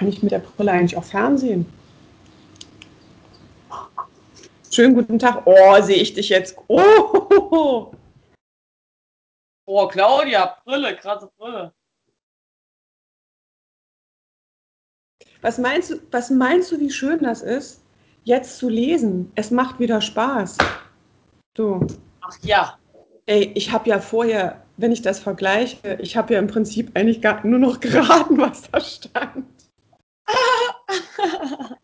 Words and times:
Kann 0.00 0.08
ich 0.08 0.22
mit 0.22 0.32
der 0.32 0.38
Brille 0.38 0.72
eigentlich 0.72 0.96
auch 0.96 1.04
Fernsehen? 1.04 1.70
Schönen 4.70 4.94
guten 4.94 5.18
Tag. 5.18 5.42
Oh, 5.44 5.82
sehe 5.82 5.98
ich 5.98 6.14
dich 6.14 6.30
jetzt. 6.30 6.56
Oh, 6.68 7.92
oh 9.66 9.88
Claudia, 9.88 10.56
Brille, 10.64 10.96
krasse 10.96 11.30
Brille. 11.36 11.74
Was 15.42 15.58
meinst 15.58 15.90
du, 15.90 16.00
was 16.10 16.30
meinst 16.30 16.72
du, 16.72 16.80
wie 16.80 16.90
schön 16.90 17.18
das 17.18 17.42
ist, 17.42 17.84
jetzt 18.24 18.56
zu 18.56 18.70
lesen? 18.70 19.30
Es 19.34 19.50
macht 19.50 19.80
wieder 19.80 20.00
Spaß. 20.00 20.56
Du. 21.52 21.86
Ach 22.22 22.38
ja. 22.40 22.78
Ey, 23.26 23.52
ich 23.54 23.70
habe 23.70 23.90
ja 23.90 24.00
vorher, 24.00 24.64
wenn 24.78 24.92
ich 24.92 25.02
das 25.02 25.20
vergleiche, 25.20 25.98
ich 26.00 26.16
habe 26.16 26.32
ja 26.32 26.40
im 26.40 26.46
Prinzip 26.46 26.90
eigentlich 26.96 27.20
gar, 27.20 27.46
nur 27.46 27.58
noch 27.58 27.80
geraten, 27.80 28.38
was 28.38 28.62
da 28.70 28.80
stand. 28.80 29.44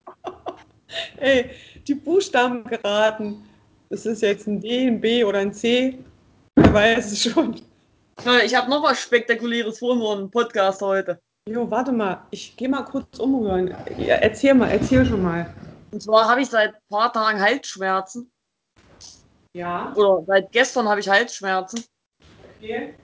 Ey, 1.19 1.51
die 1.87 1.95
Buchstaben 1.95 2.65
geraten. 2.65 3.49
Ist 3.91 4.07
es 4.07 4.21
jetzt 4.21 4.47
ein 4.47 4.61
D, 4.61 4.89
ein 4.89 5.01
B 5.01 5.25
oder 5.25 5.39
ein 5.39 5.53
C? 5.53 5.99
Wer 6.57 6.73
weiß 6.73 7.13
es 7.13 7.23
schon. 7.23 7.61
Ich 8.45 8.55
habe 8.55 8.71
noch 8.71 8.83
was 8.83 9.01
Spektakuläres 9.01 9.79
vor 9.79 9.93
unserem 9.93 10.31
Podcast 10.31 10.81
heute. 10.83 11.21
Jo, 11.49 11.71
warte 11.71 11.93
mal, 11.93 12.27
ich 12.31 12.57
gehe 12.57 12.69
mal 12.69 12.83
kurz 12.83 13.21
umrühren. 13.21 13.69
Ja, 13.99 14.17
erzähl 14.17 14.55
mal, 14.55 14.71
erzähl 14.71 15.07
schon 15.07 15.23
mal. 15.23 15.55
Und 15.93 16.03
zwar 16.03 16.29
habe 16.29 16.41
ich 16.41 16.49
seit 16.49 16.75
ein 16.75 16.81
paar 16.89 17.13
Tagen 17.13 17.41
Halsschmerzen. 17.41 18.33
Ja. 19.55 19.93
Oder 19.95 20.25
seit 20.27 20.51
gestern 20.51 20.89
habe 20.89 21.01
ich 21.01 21.09
Halsschmerzen. 21.09 21.85
Okay. 22.57 22.95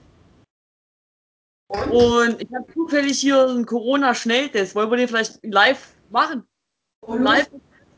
Und, 1.73 1.91
Und 1.91 2.41
ich 2.41 2.49
habe 2.53 2.71
zufällig 2.71 3.19
hier 3.19 3.47
einen 3.47 3.65
Corona-Schnelltest. 3.65 4.75
Wollen 4.75 4.91
wir 4.91 4.97
den 4.97 5.07
vielleicht 5.07 5.39
live 5.43 5.95
machen? 6.09 6.47
Und 7.01 7.23
live? 7.23 7.49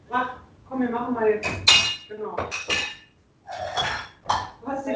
Mach, 0.09 0.37
komm, 0.67 0.81
wir 0.81 0.89
machen 0.89 1.13
mal 1.13 1.27
jetzt. 1.29 1.49
Genau. 2.07 2.35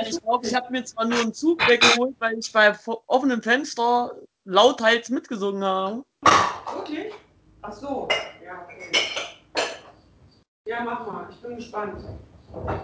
Ich 0.02 0.20
glaube, 0.22 0.48
ich 0.48 0.56
habe 0.56 0.72
mir 0.72 0.84
zwar 0.84 1.06
nur 1.06 1.20
einen 1.20 1.34
Zug 1.34 1.68
weggeholt, 1.68 2.16
weil 2.20 2.40
ich 2.40 2.52
bei 2.52 2.74
offenem 3.08 3.42
Fenster 3.42 4.16
lauthals 4.46 5.10
mitgesungen 5.10 5.64
habe. 5.64 6.04
Wirklich? 6.74 7.14
Ach 7.62 7.74
so. 7.74 8.08
Ja, 8.44 8.64
okay. 8.64 8.92
Ja, 10.66 10.84
mach 10.84 11.06
mal. 11.06 11.28
Ich 11.30 11.38
bin 11.38 11.58
gespannt. 11.58 12.02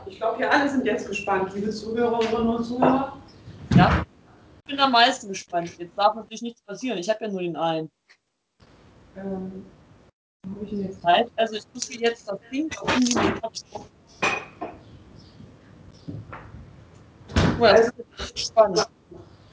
Ich 0.06 0.18
glaube, 0.18 0.40
wir 0.40 0.52
alle 0.52 0.70
sind 0.70 0.86
jetzt 0.86 1.08
gespannt, 1.08 1.54
liebe 1.56 1.72
Zuhörerinnen 1.72 2.48
und 2.48 2.64
Zuhörer. 2.64 3.18
Ja. 3.76 4.05
Ich 4.68 4.72
bin 4.72 4.80
am 4.80 4.94
meisten 4.94 5.28
gespannt. 5.28 5.78
Jetzt 5.78 5.96
darf 5.96 6.16
natürlich 6.16 6.42
nichts 6.42 6.62
passieren. 6.64 6.98
Ich 6.98 7.08
habe 7.08 7.24
ja 7.24 7.32
nur 7.32 7.42
den 7.42 7.56
einen. 7.56 7.92
Ähm, 9.16 9.64
habe 10.44 10.66
ich 10.66 10.74
ihn 10.74 10.86
jetzt 10.86 11.04
Zeit? 11.04 11.30
Also 11.36 11.58
ich 11.58 11.64
muss 11.72 11.88
jetzt 11.94 12.28
das 12.28 12.40
Ding 12.52 12.72
in 12.98 13.06
den 13.06 13.42
Kopf 13.42 13.62
also, 17.62 17.92
das 18.18 18.32
ist 18.32 18.40
spannend. 18.40 18.88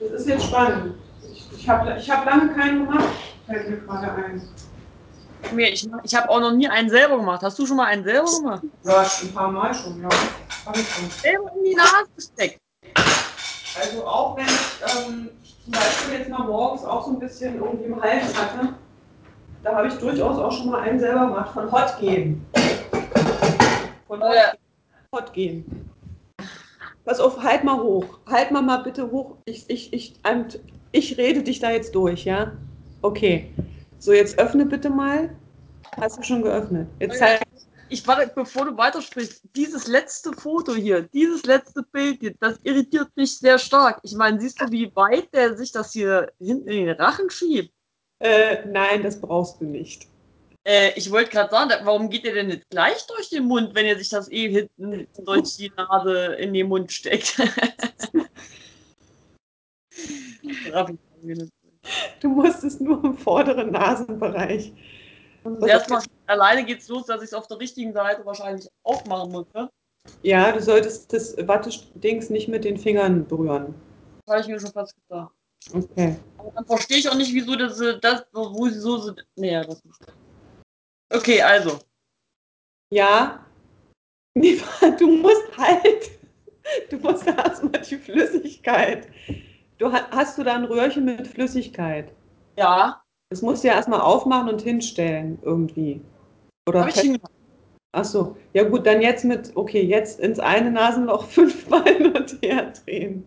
Das 0.01 0.11
ist 0.13 0.27
jetzt 0.27 0.45
spannend. 0.47 0.95
Ich, 1.31 1.59
ich 1.59 1.69
habe 1.69 1.97
ich 1.99 2.11
hab 2.11 2.25
lange 2.25 2.55
keinen 2.55 2.87
gemacht, 2.87 3.09
fällt 3.47 3.69
mir 3.69 3.77
gerade 3.77 4.13
ein. 4.13 4.43
Ich, 5.57 5.89
ich 6.05 6.15
habe 6.15 6.31
auch 6.31 6.41
noch 6.41 6.53
nie 6.53 6.69
einen 6.69 6.89
selber 6.89 7.19
gemacht. 7.19 7.43
Hast 7.43 7.59
du 7.59 7.67
schon 7.67 7.77
mal 7.77 7.87
einen 7.87 8.03
selber 8.03 8.31
gemacht? 8.31 8.63
Ja, 8.83 9.03
ein 9.03 9.35
paar 9.35 9.51
Mal 9.51 9.75
schon, 9.75 10.01
ja. 10.01 10.09
Hab 10.65 10.77
ich 10.77 10.89
schon. 10.89 11.11
Selber 11.11 11.53
in 11.57 11.65
die 11.65 11.75
Nase 11.75 12.07
gesteckt. 12.17 12.59
Also 13.81 14.07
auch 14.07 14.37
wenn 14.37 14.45
ich 14.45 15.07
ähm, 15.07 15.31
zum 15.65 15.73
Beispiel 15.73 16.19
jetzt 16.19 16.29
mal 16.29 16.45
morgens 16.45 16.85
auch 16.85 17.05
so 17.05 17.13
ein 17.13 17.19
bisschen 17.19 17.57
irgendwie 17.57 17.85
im 17.85 18.01
Hals 18.01 18.37
hatte, 18.37 18.75
da 19.63 19.75
habe 19.75 19.89
ich 19.89 19.95
durchaus 19.95 20.39
auch 20.39 20.53
schon 20.53 20.71
mal 20.71 20.83
einen 20.83 21.01
selber 21.01 21.27
gemacht, 21.27 21.53
von 21.53 21.71
Hot 21.71 21.99
gehen. 22.01 22.45
Von 24.07 24.23
Hot, 24.23 24.35
ja. 24.35 24.53
Hot 25.15 25.33
gehen. 25.33 25.89
Pass 27.05 27.19
auf, 27.21 27.43
halt 27.43 27.65
mal 27.65 27.81
hoch. 27.81 28.19
Halt 28.29 28.51
mal 28.51 28.63
mal 28.63 28.79
bitte 28.79 29.11
hoch. 29.11 29.37
Ich, 29.45 29.69
ich, 29.69 29.93
ich, 29.93 30.15
ich 30.93 31.19
rede 31.19 31.43
dich 31.43 31.59
da 31.61 31.71
jetzt 31.71 31.95
durch, 31.95 32.25
ja? 32.25 32.53
Okay. 33.03 33.51
So, 33.99 34.13
jetzt 34.13 34.39
öffne 34.39 34.67
bitte 34.67 34.91
mal. 34.91 35.31
Hast 36.01 36.19
du 36.19 36.23
schon 36.23 36.43
geöffnet? 36.43 36.89
Jetzt 37.01 37.19
zeig. 37.19 37.43
Ich 37.93 38.07
warte, 38.07 38.33
bevor 38.35 38.65
du 38.65 38.75
weitersprichst, 38.75 39.43
dieses 39.55 39.87
letzte 39.87 40.33
Foto 40.33 40.75
hier, 40.75 41.03
dieses 41.03 41.45
letzte 41.45 41.83
Bild 41.83 42.21
hier, 42.21 42.35
das 42.41 42.59
irritiert 42.63 43.15
mich 43.17 43.37
sehr 43.37 43.59
stark. 43.59 44.01
Ich 44.03 44.15
meine, 44.15 44.41
siehst 44.41 44.63
du, 44.63 44.71
wie 44.71 44.91
weit 44.97 45.29
der 45.35 45.59
sich 45.59 45.73
das 45.73 45.93
hier 45.93 46.33
hinten 46.41 46.71
in 46.71 46.87
den 46.87 46.97
Rachen 46.97 47.29
schiebt? 47.29 47.71
Äh, 48.21 48.65
nein, 48.65 49.03
das 49.03 49.21
brauchst 49.21 49.61
du 49.61 49.67
nicht. 49.67 50.07
Äh, 50.65 50.93
ich 50.95 51.11
wollte 51.11 51.33
gerade 51.33 51.51
sagen, 51.51 51.71
warum 51.85 52.09
geht 52.09 52.25
ihr 52.25 52.33
denn 52.33 52.47
nicht 52.47 52.71
gleich 52.71 53.07
durch 53.09 53.29
den 53.29 53.45
Mund, 53.45 53.75
wenn 53.75 53.85
ihr 53.85 53.99
sich 53.99 54.09
das 54.09 54.33
eh 54.33 54.49
hinten 54.49 55.07
durch 55.27 55.59
die 55.59 55.71
Nase 55.77 56.37
in 56.37 56.55
den 56.55 56.69
Mund 56.69 56.91
steckt? 56.91 57.37
du 62.21 62.29
musst 62.31 62.65
es 62.65 62.81
nur 62.81 63.05
im 63.05 63.19
vorderen 63.19 63.71
Nasenbereich. 63.71 64.73
Und 65.45 65.67
erstmal 65.67 66.03
alleine 66.27 66.65
geht 66.65 66.81
es 66.81 66.89
los, 66.89 67.07
dass 67.07 67.23
ich 67.23 67.29
es 67.29 67.35
auf 67.35 67.47
der 67.49 67.59
richtigen 67.59 67.93
Seite 67.93 68.25
wahrscheinlich 68.25 68.69
aufmachen 68.85 69.33
muss. 69.33 69.47
Ne? 69.55 69.71
Ja, 70.23 70.53
du 70.53 70.61
solltest 70.61 71.13
das 71.13 71.37
Wattedings 71.47 72.31
nicht 72.31 72.49
mit 72.49 72.65
den 72.65 72.77
Fingern 72.77 73.27
berühren. 73.27 73.75
Das 74.27 74.35
habe 74.35 74.41
ich 74.43 74.49
mir 74.49 74.61
schon 74.61 74.73
fast 74.73 74.95
gedacht. 75.09 75.33
Okay. 75.73 76.17
Aber 76.39 76.51
dann 76.51 76.67
verstehe 76.67 76.99
ich 76.99 77.09
auch 77.09 77.15
nicht, 77.15 77.33
wieso 77.33 77.55
das, 77.55 77.79
das 78.01 78.25
wo 78.33 78.69
sie 78.69 78.79
so 78.79 78.99
sind. 78.99 79.25
Nee, 79.37 79.63
das 79.65 79.85
nicht. 79.85 79.99
Okay, 81.13 81.41
also. 81.43 81.79
Ja. 82.93 83.47
Du 84.99 85.07
musst 85.07 85.57
halt. 85.57 86.11
Du 86.91 86.97
musst 86.99 87.27
erstmal 87.27 87.83
die 87.83 87.97
Flüssigkeit. 87.97 89.09
Du 89.79 89.93
hast 89.93 90.39
du 90.39 90.45
da 90.45 90.55
ein 90.55 90.65
Röhrchen 90.65 91.05
mit 91.05 91.27
Flüssigkeit? 91.27 92.13
Ja. 92.57 93.02
Das 93.33 93.41
musst 93.41 93.65
du 93.65 93.69
ja 93.69 93.75
erstmal 93.75 94.03
aufmachen 94.03 94.51
und 94.51 94.61
hinstellen 94.61 95.39
irgendwie. 95.41 96.03
Oder 96.69 96.81
Hab 96.83 96.89
ich 96.91 97.01
hingemacht. 97.01 97.33
Ach 97.93 98.05
so. 98.05 98.37
Ja 98.53 98.65
gut, 98.65 98.87
dann 98.87 99.01
jetzt 99.01 99.25
mit, 99.25 99.53
okay, 99.55 99.81
jetzt 99.81 100.21
ins 100.21 100.39
eine 100.39 100.71
Nasenloch 100.71 101.25
fünfmal 101.29 101.83
hin 101.85 102.15
und 102.15 102.39
her 102.43 102.75
drehen. 102.85 103.27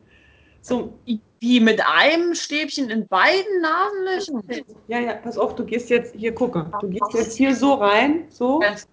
So. 0.61 0.93
Wie 1.39 1.59
mit 1.59 1.81
einem 1.87 2.35
Stäbchen 2.35 2.91
in 2.91 3.07
beiden 3.07 3.61
Nasenlöchern? 3.61 4.65
Ja, 4.87 4.99
ja, 4.99 5.15
pass 5.15 5.39
auf, 5.39 5.55
du 5.55 5.65
gehst 5.65 5.89
jetzt, 5.89 6.13
hier 6.15 6.35
gucke, 6.35 6.71
du 6.81 6.87
gehst 6.87 7.13
jetzt 7.15 7.35
hier 7.35 7.55
so 7.55 7.73
rein, 7.73 8.25
so. 8.29 8.59
Ganz 8.59 8.87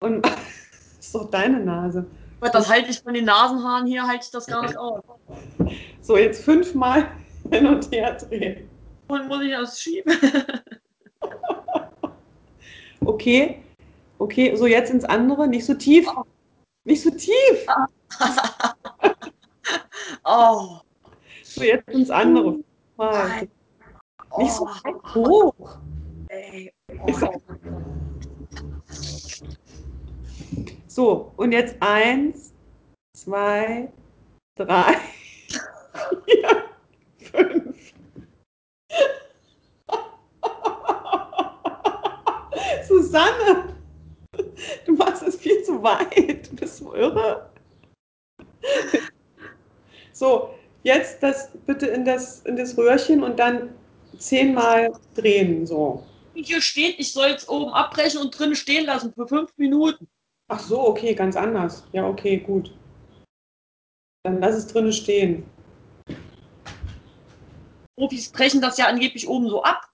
Und 0.00 0.26
das 0.26 0.34
ist 1.00 1.14
doch 1.14 1.30
deine 1.30 1.60
Nase. 1.60 2.04
Das 2.40 2.68
halte 2.68 2.90
ich 2.90 2.98
von 2.98 3.14
den 3.14 3.26
Nasenhaaren 3.26 3.86
hier, 3.86 4.08
halte 4.08 4.24
ich 4.24 4.30
das 4.32 4.46
gar 4.46 4.62
nicht 4.62 4.76
aus. 4.76 5.02
So, 6.00 6.16
jetzt 6.16 6.42
fünfmal 6.42 7.06
hin 7.52 7.66
und 7.68 7.92
her 7.92 8.14
drehen. 8.14 8.68
Und 9.08 9.28
muss 9.28 9.42
ich 9.42 9.52
das 9.52 9.80
schieben? 9.80 10.16
okay, 13.04 13.62
okay, 14.18 14.56
so 14.56 14.66
jetzt 14.66 14.90
ins 14.90 15.04
andere, 15.04 15.46
nicht 15.48 15.64
so 15.64 15.74
tief. 15.74 16.08
Nicht 16.84 17.02
so 17.02 17.10
tief. 17.10 17.66
Oh. 20.24 20.80
So, 21.42 21.62
jetzt 21.62 21.88
ins 21.88 22.10
andere. 22.10 22.58
Mal. 22.96 23.48
Oh. 24.30 24.42
Nicht 24.42 24.52
so 24.52 24.66
weit 24.66 25.14
hoch. 25.14 25.78
Ey. 26.28 26.72
Oh. 27.06 27.40
So, 30.88 31.32
und 31.36 31.52
jetzt 31.52 31.76
eins, 31.80 32.52
zwei, 33.14 33.92
drei, 34.56 34.96
vier, 36.24 36.64
fünf. 37.18 37.85
Susanne, 43.06 43.76
du 44.84 44.94
machst 44.94 45.22
es 45.22 45.36
viel 45.36 45.62
zu 45.62 45.80
weit. 45.80 46.54
Bist 46.56 46.80
du 46.80 46.92
irre? 46.92 47.48
So, 50.12 50.50
jetzt 50.82 51.22
das 51.22 51.52
bitte 51.66 51.86
in 51.86 52.04
das, 52.04 52.40
in 52.40 52.56
das 52.56 52.76
Röhrchen 52.76 53.22
und 53.22 53.38
dann 53.38 53.72
zehnmal 54.18 54.92
drehen, 55.14 55.66
so. 55.66 56.04
Hier 56.34 56.60
steht, 56.60 56.98
ich 56.98 57.12
soll 57.12 57.28
es 57.28 57.48
oben 57.48 57.72
abbrechen 57.72 58.20
und 58.20 58.36
drin 58.36 58.56
stehen 58.56 58.86
lassen 58.86 59.12
für 59.14 59.28
fünf 59.28 59.56
Minuten. 59.56 60.08
Ach 60.48 60.58
so, 60.58 60.88
okay, 60.88 61.14
ganz 61.14 61.36
anders. 61.36 61.84
Ja, 61.92 62.08
okay, 62.08 62.38
gut. 62.38 62.74
Dann 64.24 64.40
lass 64.40 64.56
es 64.56 64.66
drinnen 64.66 64.92
stehen. 64.92 65.48
Profis 67.96 68.30
brechen 68.30 68.60
das 68.60 68.76
ja 68.78 68.86
angeblich 68.86 69.28
oben 69.28 69.48
so 69.48 69.62
ab. 69.62 69.88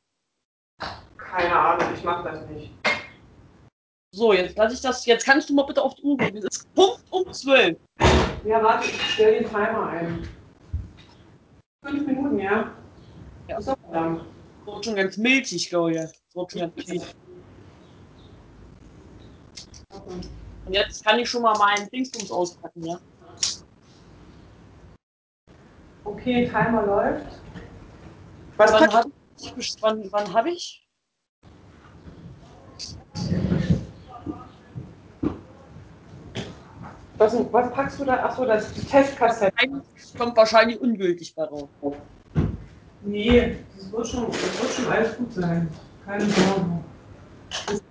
Keine 1.19 1.55
Ahnung, 1.55 1.89
ich 1.95 2.03
mache 2.03 2.25
das 2.25 2.49
nicht. 2.49 2.73
So, 4.15 4.35
jetzt 4.35 4.59
lasse 4.59 4.75
ich 4.75 4.81
das. 4.83 5.07
Jetzt 5.07 5.25
kannst 5.25 5.49
du 5.49 5.55
mal 5.55 5.63
bitte 5.63 5.83
auf 5.83 5.95
die 5.95 6.03
Uhr 6.03 6.19
gehen. 6.19 6.37
Es 6.37 6.45
ist 6.45 6.75
Punkt 6.75 7.03
um 7.11 7.33
zwölf. 7.33 7.79
Ja, 8.45 8.63
warte, 8.63 8.87
ich 8.87 9.01
stelle 9.13 9.39
den 9.39 9.49
Timer 9.49 9.87
ein. 9.89 10.29
Fünf 11.83 12.07
Minuten, 12.07 12.39
ja? 12.39 12.75
Ja. 13.49 13.59
Ist 13.59 13.69
doch 13.69 13.77
lang. 13.91 14.21
Wird 14.67 14.85
schon 14.85 14.97
ganz 14.97 15.17
milchig, 15.17 15.71
glaube 15.71 15.93
ich. 15.93 16.35
Wird 16.35 16.53
schon 16.53 16.61
ganz 16.61 16.77
milchig. 16.77 17.15
Und 20.67 20.73
jetzt 20.73 21.03
kann 21.05 21.19
ich 21.19 21.29
schon 21.29 21.43
mal 21.43 21.57
meinen 21.57 21.89
Dingsbums 21.89 22.31
auspacken, 22.31 22.85
ja? 22.85 23.01
Okay, 26.05 26.49
Timer 26.49 26.85
läuft. 26.85 27.27
Was 28.59 28.73
wann 28.73 28.93
habe 28.93 29.11
ich? 29.39 29.77
Wann, 29.81 30.13
wann 30.13 30.33
habe 30.35 30.51
ich? 30.51 30.82
Was, 37.23 37.35
was 37.53 37.73
packst 37.73 38.01
du 38.01 38.05
da? 38.05 38.25
Achso, 38.25 38.45
das 38.45 38.67
ist 38.67 38.77
die 38.79 38.85
Testkassette. 38.85 39.55
Das 39.95 40.13
kommt 40.19 40.37
wahrscheinlich 40.37 40.81
ungültig 40.81 41.33
bei 41.37 41.47
drauf. 41.47 41.69
Nee, 43.03 43.59
das 43.77 43.93
wird, 43.93 44.09
schon, 44.09 44.27
das 44.27 44.61
wird 44.61 44.73
schon 44.73 44.87
alles 44.89 45.17
gut 45.17 45.33
sein. 45.33 45.69
Keine 46.05 46.29
Sorge. 46.29 46.85
Das 47.49 47.75
ist 47.75 47.85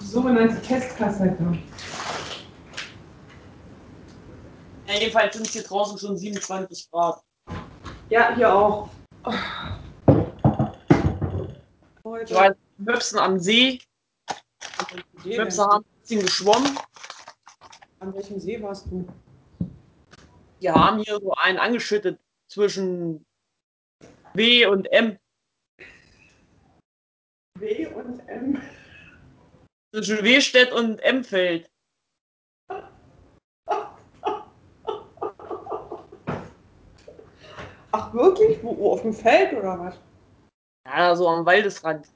die 0.00 0.06
sogenannte 0.06 0.62
Testkassette. 0.62 1.58
Ja, 4.86 4.94
jedenfalls 4.94 5.34
sind 5.34 5.46
es 5.48 5.52
hier 5.52 5.64
draußen 5.64 5.98
schon 5.98 6.16
27 6.16 6.88
Grad. 6.92 7.24
Ja, 8.08 8.36
hier 8.36 8.54
auch. 8.54 8.88
Ich 12.24 12.32
war 12.32 12.46
in 12.46 12.54
Möpsen 12.78 13.18
am 13.18 13.40
See. 13.40 13.80
Möpse 15.24 15.64
haben 15.64 15.84
ein 15.84 16.00
bisschen 16.02 16.20
geschwommen. 16.20 16.78
An 18.00 18.14
welchem 18.14 18.38
See 18.38 18.60
warst 18.62 18.86
du? 18.90 19.06
Die 20.60 20.70
haben 20.70 21.02
hier 21.02 21.18
so 21.18 21.32
einen 21.32 21.58
angeschüttet 21.58 22.20
zwischen 22.48 23.24
W 24.34 24.66
und 24.66 24.86
M. 24.92 25.18
W 27.58 27.86
und 27.86 28.20
M. 28.28 28.60
Zwischen 29.94 30.22
Westedt 30.22 30.72
und 30.72 30.98
M-Feld. 31.00 31.70
Ach 37.92 38.12
wirklich? 38.12 38.62
Wo, 38.62 38.92
auf 38.92 39.02
dem 39.02 39.14
Feld 39.14 39.54
oder 39.54 39.78
was? 39.78 39.98
Ja, 40.86 41.16
so 41.16 41.28
am 41.28 41.46
Waldesrand. 41.46 42.12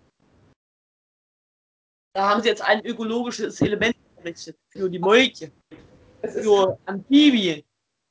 Da 2.14 2.28
haben 2.28 2.42
sie 2.42 2.48
jetzt 2.48 2.62
ein 2.62 2.84
ökologisches 2.84 3.60
Element 3.62 3.96
errichtet 4.20 4.56
für 4.68 4.88
die 4.88 4.98
Molche. 4.98 5.50
Für 6.22 6.78
Amphibien. 6.86 7.62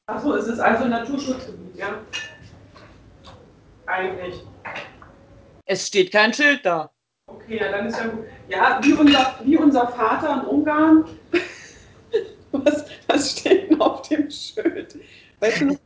Achso, 0.07 0.35
es 0.35 0.47
ist 0.47 0.59
also 0.59 0.85
ein 0.85 0.89
Naturschutzgebiet, 0.89 1.75
ja? 1.75 2.01
Eigentlich. 3.85 4.43
Es 5.65 5.87
steht 5.87 6.11
kein 6.11 6.33
Schild 6.33 6.65
da. 6.65 6.91
Okay, 7.27 7.59
ja, 7.59 7.71
dann 7.71 7.87
ist 7.87 7.97
ja 7.97 8.07
gut. 8.07 8.25
Ja, 8.47 8.79
wie 8.81 8.93
unser, 8.93 9.35
wie 9.43 9.57
unser 9.57 9.87
Vater 9.87 10.41
in 10.41 10.47
Ungarn. 10.47 11.05
Was, 12.51 12.83
was 13.07 13.31
steht 13.39 13.69
denn 13.69 13.79
auf 13.79 14.01
dem 14.09 14.27
Schild? 14.31 14.97
Weißt 15.39 15.61
du 15.61 15.69
wir 15.69 15.77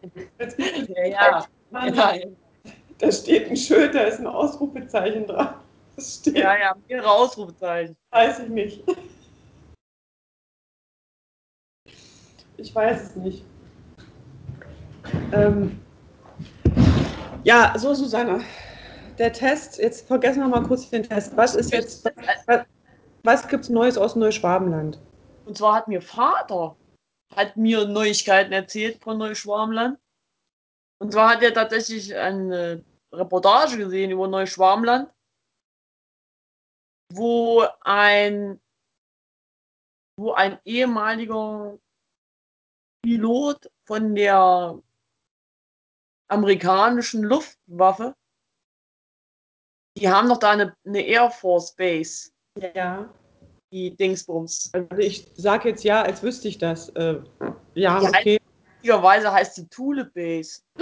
Ja, 0.97 1.05
ja. 1.07 1.45
waren, 1.71 1.93
Ja, 1.93 2.15
ja, 2.15 2.25
Da 2.99 3.11
steht 3.11 3.49
ein 3.49 3.57
Schild, 3.57 3.93
da 3.93 4.03
ist 4.03 4.19
ein 4.21 4.27
Ausrufezeichen 4.27 5.27
dran. 5.27 5.55
Das 5.97 6.15
steht, 6.21 6.37
ja, 6.37 6.57
ja. 6.57 6.73
mehrere 6.87 7.11
Ausrufezeichen. 7.11 7.97
weiß 8.11 8.39
ich 8.39 8.47
nicht. 8.47 8.83
Ich 12.57 12.73
weiß 12.73 13.09
es 13.09 13.15
nicht. 13.15 13.45
Ähm, 15.31 15.79
ja, 17.43 17.73
so 17.77 17.93
Susanne. 17.93 18.41
Der 19.17 19.33
Test, 19.33 19.77
jetzt 19.77 20.07
vergessen 20.07 20.41
wir 20.41 20.47
mal 20.47 20.63
kurz 20.63 20.89
den 20.89 21.03
Test. 21.03 21.35
Was 21.37 21.55
ist 21.55 21.71
jetzt, 21.71 22.05
was, 22.47 22.65
was 23.23 23.47
gibt 23.47 23.63
es 23.63 23.69
Neues 23.69 23.97
aus 23.97 24.15
Neuschwabenland? 24.15 24.99
Und 25.45 25.57
zwar 25.57 25.75
hat 25.75 25.87
mir 25.87 26.01
Vater 26.01 26.75
hat 27.35 27.57
mir 27.57 27.85
Neuigkeiten 27.85 28.53
erzählt 28.53 29.01
von 29.03 29.17
Neuschwarmland. 29.17 29.99
Und 30.99 31.11
zwar 31.11 31.31
hat 31.31 31.43
er 31.43 31.53
tatsächlich 31.53 32.15
eine 32.15 32.83
Reportage 33.11 33.77
gesehen 33.77 34.11
über 34.11 34.27
Neuschwarmland, 34.27 35.11
wo 37.11 37.65
ein, 37.81 38.61
wo 40.17 40.31
ein 40.33 40.59
ehemaliger 40.65 41.77
Pilot 43.03 43.69
von 43.85 44.15
der 44.15 44.79
amerikanischen 46.29 47.23
Luftwaffe, 47.23 48.15
die 49.97 50.09
haben 50.09 50.29
doch 50.29 50.39
da 50.39 50.51
eine, 50.51 50.75
eine 50.85 51.01
Air 51.05 51.29
Force 51.29 51.75
Base, 51.75 52.31
Ja. 52.73 53.07
die 53.71 53.95
Dingsbums. 53.95 54.71
Also 54.73 54.97
ich 54.97 55.27
sage 55.35 55.69
jetzt 55.69 55.83
ja, 55.83 56.01
als 56.01 56.23
wüsste 56.23 56.47
ich 56.47 56.57
das. 56.57 56.89
Äh, 56.89 57.19
ja, 57.75 58.01
Ja, 58.01 58.01
okay. 58.01 58.39
Witzigerweise 58.77 59.31
heißt 59.31 59.57
die 59.57 59.67
Thule 59.67 60.05
Base. 60.05 60.61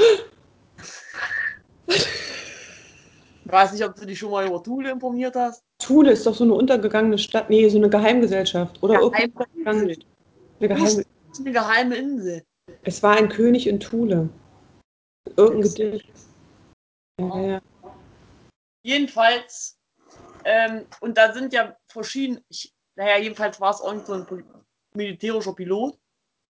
Ich 3.44 3.51
weiß 3.51 3.74
nicht, 3.74 3.83
ob 3.83 3.95
du 3.95 4.06
dich 4.06 4.17
schon 4.17 4.31
mal 4.31 4.47
über 4.47 4.63
Thule 4.63 4.91
informiert 4.91 5.35
hast. 5.35 5.62
Thule 5.79 6.12
ist 6.12 6.25
doch 6.25 6.33
so 6.33 6.45
eine 6.45 6.53
untergegangene 6.53 7.17
Stadt. 7.17 7.50
Nee, 7.50 7.67
so 7.67 7.77
eine 7.79 7.89
Geheimgesellschaft. 7.89 8.81
Oder 8.81 9.01
Insel. 9.01 9.97
eine 10.59 10.69
Geheim 10.69 11.03
Das 11.31 11.39
ist 11.39 11.45
eine 11.45 11.54
geheime 11.54 11.95
Insel. 11.95 12.45
Es 12.83 13.01
war 13.01 13.16
ein 13.16 13.30
König 13.30 13.66
in 13.66 13.80
Thule. 13.80 14.30
Irgendein 15.38 15.74
Gedicht. 15.74 16.12
Ja, 17.18 17.39
ja. 17.39 17.62
Jedenfalls, 18.83 19.80
ähm, 20.44 20.86
und 21.00 21.18
da 21.18 21.31
sind 21.31 21.54
ja 21.54 21.78
verschiedene, 21.88 22.44
ich, 22.50 22.74
naja, 22.98 23.18
jedenfalls 23.18 23.62
war 23.62 23.72
es 23.72 23.80
irgend 23.80 24.07
so 24.07 24.13
ein 24.16 24.44
militärischer 24.94 25.54
Pilot. 25.54 25.98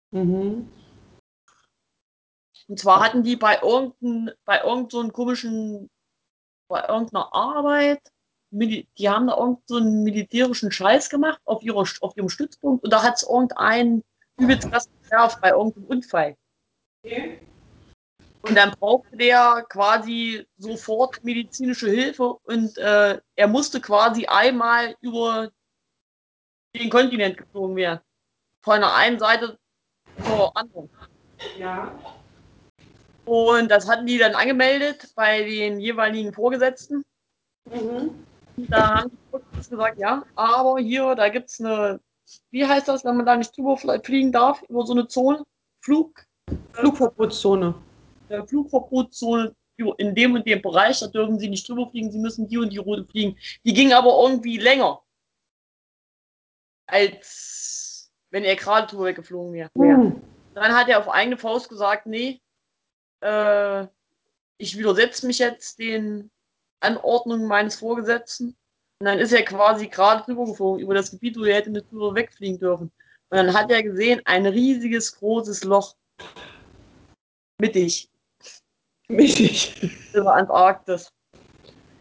Mhm. 0.09 0.67
Und 2.67 2.79
zwar 2.79 3.03
hatten 3.05 3.21
die 3.21 3.35
bei 3.35 3.59
irgendeinem, 3.61 4.31
bei 4.43 4.61
irgend 4.61 4.91
so 4.91 5.07
komischen, 5.09 5.87
bei 6.67 6.81
irgendeiner 6.87 7.31
Arbeit, 7.31 8.01
die 8.49 8.87
haben 9.07 9.27
da 9.27 9.37
irgend 9.37 9.59
so 9.67 9.79
militärischen 9.79 10.71
Scheiß 10.71 11.11
gemacht 11.11 11.41
auf, 11.45 11.61
ihrer, 11.61 11.85
auf 12.01 12.17
ihrem 12.17 12.29
Stützpunkt 12.29 12.83
und 12.83 12.91
da 12.91 13.03
hat 13.03 13.17
es 13.17 13.23
irgendein 13.23 14.03
übelst 14.39 14.69
krass 14.69 14.89
genervt 15.03 15.41
bei 15.41 15.49
irgendeinem 15.49 15.85
Unfall. 15.85 16.37
Okay. 17.03 17.39
Und 18.41 18.55
dann 18.55 18.71
brauchte 18.71 19.15
der 19.15 19.65
quasi 19.69 20.45
sofort 20.57 21.23
medizinische 21.23 21.89
Hilfe 21.89 22.33
und 22.43 22.77
äh, 22.77 23.19
er 23.35 23.47
musste 23.47 23.79
quasi 23.79 24.25
einmal 24.25 24.95
über 24.99 25.49
den 26.75 26.89
Kontinent 26.89 27.37
geflogen 27.37 27.75
werden. 27.77 28.01
Von 28.61 28.81
der 28.81 28.93
einen 28.95 29.17
Seite 29.17 29.57
zur 30.25 30.55
anderen. 30.57 30.89
Ja. 31.57 31.97
Und 33.25 33.69
das 33.69 33.87
hatten 33.87 34.05
die 34.05 34.17
dann 34.17 34.35
angemeldet 34.35 35.13
bei 35.15 35.43
den 35.43 35.79
jeweiligen 35.79 36.33
Vorgesetzten. 36.33 37.05
Mhm. 37.65 38.25
Da 38.57 39.01
haben 39.01 39.17
die 39.33 39.69
gesagt, 39.69 39.97
ja, 39.97 40.25
aber 40.35 40.79
hier, 40.79 41.15
da 41.15 41.29
gibt 41.29 41.49
es 41.49 41.61
eine, 41.61 41.99
wie 42.51 42.65
heißt 42.65 42.87
das, 42.87 43.03
wenn 43.05 43.17
man 43.17 43.25
da 43.25 43.35
nicht 43.35 43.55
drüber 43.55 43.73
fl- 43.73 44.03
fliegen 44.05 44.31
darf, 44.31 44.61
über 44.69 44.85
so 44.85 44.93
eine 44.93 45.07
Zone? 45.07 45.43
Flug, 45.81 46.25
Flugverbotszone. 46.73 47.75
äh, 48.29 48.45
Flugverbotszone 48.45 49.55
in 49.97 50.15
dem 50.15 50.35
und 50.35 50.45
dem 50.45 50.61
Bereich, 50.61 50.99
da 50.99 51.07
dürfen 51.07 51.39
sie 51.39 51.49
nicht 51.49 51.67
drüber 51.67 51.89
fliegen, 51.89 52.11
sie 52.11 52.19
müssen 52.19 52.47
die 52.47 52.57
und 52.57 52.69
die 52.69 52.77
Route 52.77 53.05
fliegen. 53.05 53.37
Die 53.65 53.73
ging 53.73 53.91
aber 53.91 54.17
irgendwie 54.21 54.57
länger, 54.57 55.01
als 56.85 58.11
wenn 58.29 58.43
er 58.43 58.55
gerade 58.55 58.87
drüber 58.87 59.05
weggeflogen 59.05 59.53
wäre. 59.53 59.69
Mhm. 59.75 60.21
Dann 60.53 60.75
hat 60.75 60.87
er 60.89 60.99
auf 60.99 61.09
eigene 61.09 61.37
Faust 61.37 61.69
gesagt, 61.69 62.05
nee, 62.05 62.39
äh, 63.21 63.87
ich 64.57 64.77
widersetze 64.77 65.25
mich 65.25 65.39
jetzt 65.39 65.79
den 65.79 66.31
Anordnungen 66.79 67.47
meines 67.47 67.79
Vorgesetzten. 67.79 68.55
Und 69.03 69.07
dann 69.07 69.19
ist 69.19 69.33
er 69.33 69.43
quasi 69.43 69.89
gerade 69.89 70.23
drüber 70.23 70.45
geflogen, 70.45 70.79
über 70.79 70.93
das 70.93 71.11
Gebiet, 71.11 71.37
wo 71.37 71.43
er 71.43 71.55
hätte 71.55 71.69
nicht 71.69 71.91
drüber 71.91 72.15
wegfliegen 72.15 72.57
dürfen. 72.57 72.89
Und 73.29 73.37
dann 73.37 73.53
hat 73.53 73.69
er 73.69 73.83
gesehen, 73.83 74.21
ein 74.23 74.45
riesiges, 74.45 75.19
großes 75.19 75.65
Loch. 75.65 75.97
Mittig, 77.59 78.09
Mittig. 79.09 79.91
über 80.13 80.33
Antarktis. 80.33 81.11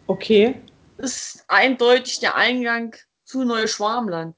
Okay. 0.07 0.63
Das 0.97 1.11
ist 1.11 1.45
eindeutig 1.49 2.21
der 2.21 2.37
Eingang 2.37 2.95
zu 3.25 3.43
Neuschwarmland. 3.43 4.37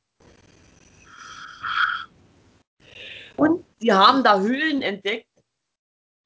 Und 3.37 3.63
sie 3.79 3.93
haben 3.93 4.25
da 4.25 4.41
Höhlen 4.41 4.81
entdeckt, 4.81 5.29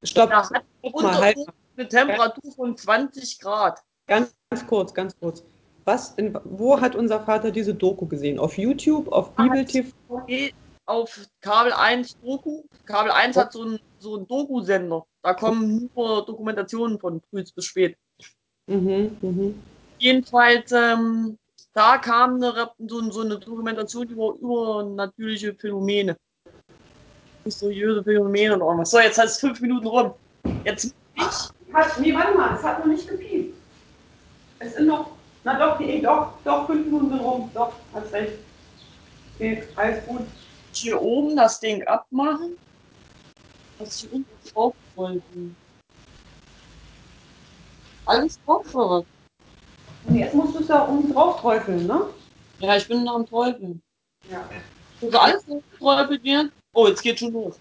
Stopp. 0.04 0.30
Da 0.30 0.48
hat 0.48 0.64
mal, 0.84 1.18
halt 1.18 1.36
eine 1.76 1.88
Temperatur 1.88 2.52
von 2.52 2.76
20 2.76 3.40
Grad. 3.40 3.82
Ganz, 4.06 4.36
ganz 4.50 4.64
kurz, 4.68 4.94
ganz 4.94 5.18
kurz. 5.18 5.42
Was, 5.88 6.12
in, 6.18 6.38
wo 6.44 6.78
hat 6.78 6.94
unser 6.94 7.18
Vater 7.20 7.50
diese 7.50 7.74
Doku 7.74 8.04
gesehen? 8.04 8.38
Auf 8.38 8.58
YouTube, 8.58 9.08
auf 9.08 9.34
Bibel 9.34 9.64
TV? 9.64 9.88
Auf 10.84 11.18
Kabel 11.40 11.72
1 11.72 12.18
Doku. 12.20 12.62
Kabel 12.84 13.10
1 13.10 13.34
hat 13.38 13.54
so 13.54 13.62
einen 13.62 13.80
so 13.98 14.16
einen 14.16 14.28
Doku-Sender. 14.28 15.06
Da 15.22 15.32
kommen 15.32 15.88
nur 15.96 16.26
Dokumentationen 16.26 16.98
von 16.98 17.22
früh 17.30 17.42
bis 17.54 17.64
spät. 17.64 17.96
Mhm, 18.66 19.16
mhm. 19.22 19.62
Jedenfalls, 19.96 20.70
ähm, 20.72 21.38
da 21.72 21.96
kam 21.96 22.34
eine, 22.34 22.68
so, 22.86 23.10
so 23.10 23.22
eine 23.22 23.38
Dokumentation 23.38 24.08
über 24.08 24.34
übernatürliche 24.38 25.54
Phänomene. 25.54 26.18
Mysteriöse 27.46 28.04
Phänomene 28.04 28.52
und 28.52 28.60
irgendwas. 28.60 28.90
So, 28.90 28.98
jetzt 28.98 29.16
hat 29.16 29.28
es 29.28 29.38
fünf 29.38 29.58
Minuten 29.62 29.86
rum. 29.86 30.12
Jetzt 30.64 30.94
ich. 31.14 31.72
Hat, 31.72 31.98
nee, 31.98 32.14
warte 32.14 32.36
mal, 32.36 32.56
es 32.56 32.62
hat 32.62 32.80
noch 32.80 32.92
nicht 32.92 33.08
gepiept. 33.08 33.56
Es 34.58 34.74
sind 34.74 34.86
noch, 34.86 35.17
na 35.44 35.58
doch, 35.58 35.78
nee, 35.78 36.00
doch, 36.00 36.32
doch, 36.44 36.66
fünf 36.66 36.86
Minuten 36.86 37.10
sind 37.10 37.20
rum. 37.20 37.50
Doch, 37.54 37.72
hast 37.92 38.12
recht. 38.12 38.34
Okay, 39.36 39.62
alles 39.76 40.06
gut. 40.06 40.22
hier 40.72 41.00
oben 41.00 41.36
das 41.36 41.60
Ding 41.60 41.86
abmachen. 41.86 42.56
Was 43.78 44.00
hier 44.00 44.12
unten 44.12 44.48
drauf 44.52 44.74
wollten. 44.96 45.56
Alles 48.06 48.38
drauf 48.44 48.66
verrückt. 48.66 49.08
Und 50.04 50.16
jetzt 50.16 50.34
musst 50.34 50.54
du 50.54 50.60
es 50.60 50.66
da 50.66 50.88
oben 50.88 51.12
drauf 51.12 51.40
träufeln, 51.40 51.86
ne? 51.86 52.06
Ja, 52.60 52.76
ich 52.76 52.88
bin 52.88 53.04
noch 53.04 53.16
am 53.16 53.26
Träufeln. 53.26 53.80
Ja. 54.30 54.48
Also 55.00 55.18
alles 55.18 55.44
träufelt 55.78 56.24
werden. 56.24 56.52
Oh, 56.72 56.88
jetzt 56.88 57.02
geht 57.02 57.18
schon 57.18 57.32
los. 57.32 57.60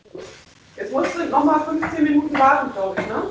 Jetzt 0.75 0.91
musst 0.91 1.15
du 1.15 1.25
nochmal 1.25 1.62
15 1.65 2.03
Minuten 2.03 2.38
warten, 2.39 2.72
glaube 2.72 3.01
ich, 3.01 3.07
ne? 3.07 3.24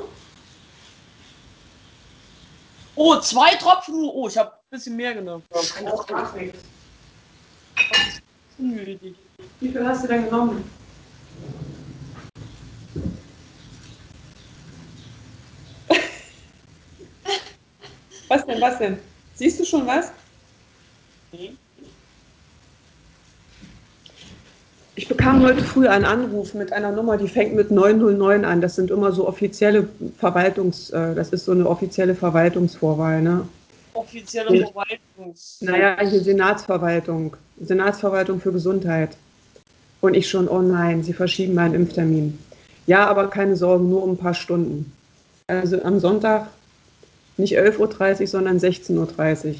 Oh, 2.99 3.19
zwei 3.19 3.53
Tropfen 3.55 3.95
nur. 3.95 4.13
Oh, 4.15 4.27
ich 4.27 4.35
habe 4.39 4.53
ein 4.53 4.57
bisschen 4.71 4.95
mehr 4.95 5.13
genommen. 5.13 5.43
Das 5.51 5.79
macht 5.83 6.35
nichts. 6.35 6.57
Unnötig. 8.57 9.15
Wie 9.59 9.69
viel 9.69 9.87
hast 9.87 10.03
du 10.03 10.07
denn 10.07 10.25
genommen? 10.25 10.67
Was 18.27 18.45
denn, 18.47 18.59
was 18.59 18.79
denn? 18.79 18.99
Siehst 19.35 19.59
du 19.59 19.65
schon 19.65 19.85
was? 19.85 20.11
Nee. 21.31 21.55
Ich 24.97 25.07
bekam 25.07 25.43
heute 25.43 25.63
früh 25.63 25.87
einen 25.87 26.05
Anruf 26.05 26.55
mit 26.55 26.73
einer 26.73 26.91
Nummer, 26.91 27.17
die 27.17 27.27
fängt 27.27 27.53
mit 27.53 27.69
909 27.69 28.43
an. 28.43 28.61
Das 28.61 28.75
sind 28.75 28.89
immer 28.89 29.11
so 29.11 29.27
offizielle 29.27 29.87
Verwaltungs, 30.17 30.89
äh, 30.89 31.13
das 31.13 31.29
ist 31.29 31.45
so 31.45 31.51
eine 31.51 31.69
offizielle 31.69 32.15
Verwaltungsvorwahl, 32.15 33.21
ne? 33.21 33.47
Offizielle 33.93 34.51
Nee. 34.51 34.65
Verwaltungs. 34.65 35.59
Naja, 35.61 35.97
hier 35.99 36.19
Senatsverwaltung, 36.19 37.37
Senatsverwaltung 37.61 38.41
für 38.41 38.51
Gesundheit. 38.51 39.15
Und 40.01 40.15
ich 40.15 40.27
schon, 40.27 40.47
oh 40.47 40.63
nein, 40.63 41.03
sie 41.03 41.13
verschieben 41.13 41.53
meinen 41.53 41.75
Impftermin. 41.75 42.39
Ja, 42.87 43.07
aber 43.07 43.29
keine 43.29 43.55
Sorgen, 43.55 43.91
nur 43.91 44.01
um 44.01 44.13
ein 44.13 44.17
paar 44.17 44.33
Stunden. 44.33 44.91
Also 45.45 45.79
am 45.83 45.99
Sonntag 45.99 46.47
nicht 47.37 47.55
11.30 47.55 48.21
Uhr, 48.21 48.27
sondern 48.27 48.57
16.30 48.57 49.47
Uhr. 49.47 49.55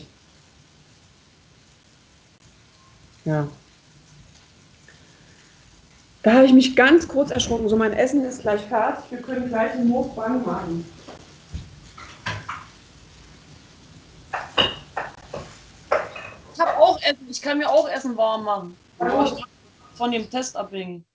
Ja. 3.25 3.48
Da 6.27 6.34
habe 6.34 6.46
ich 6.46 6.51
mich 6.51 6.75
ganz 6.75 7.07
kurz 7.07 7.31
erschrocken. 7.31 7.69
So, 7.69 7.77
mein 7.77 7.93
Essen 7.93 8.25
ist 8.25 8.41
gleich 8.41 8.60
fertig. 8.63 9.05
Wir 9.12 9.22
können 9.22 9.48
gleich 9.48 9.72
einen 9.72 9.88
Mukbang 9.88 10.46
machen. 10.46 10.86
Ich 16.53 16.60
habe 16.60 16.77
auch 16.79 17.01
Essen. 17.01 17.27
Ich 17.29 17.41
kann 17.41 17.60
mir 17.60 17.69
auch 17.69 17.88
Essen 17.88 18.17
warm 18.17 18.43
machen. 18.43 18.77
Mach 19.00 19.38
von 19.93 20.12
dem 20.12 20.29
Test 20.29 20.57
abhängen. 20.57 21.05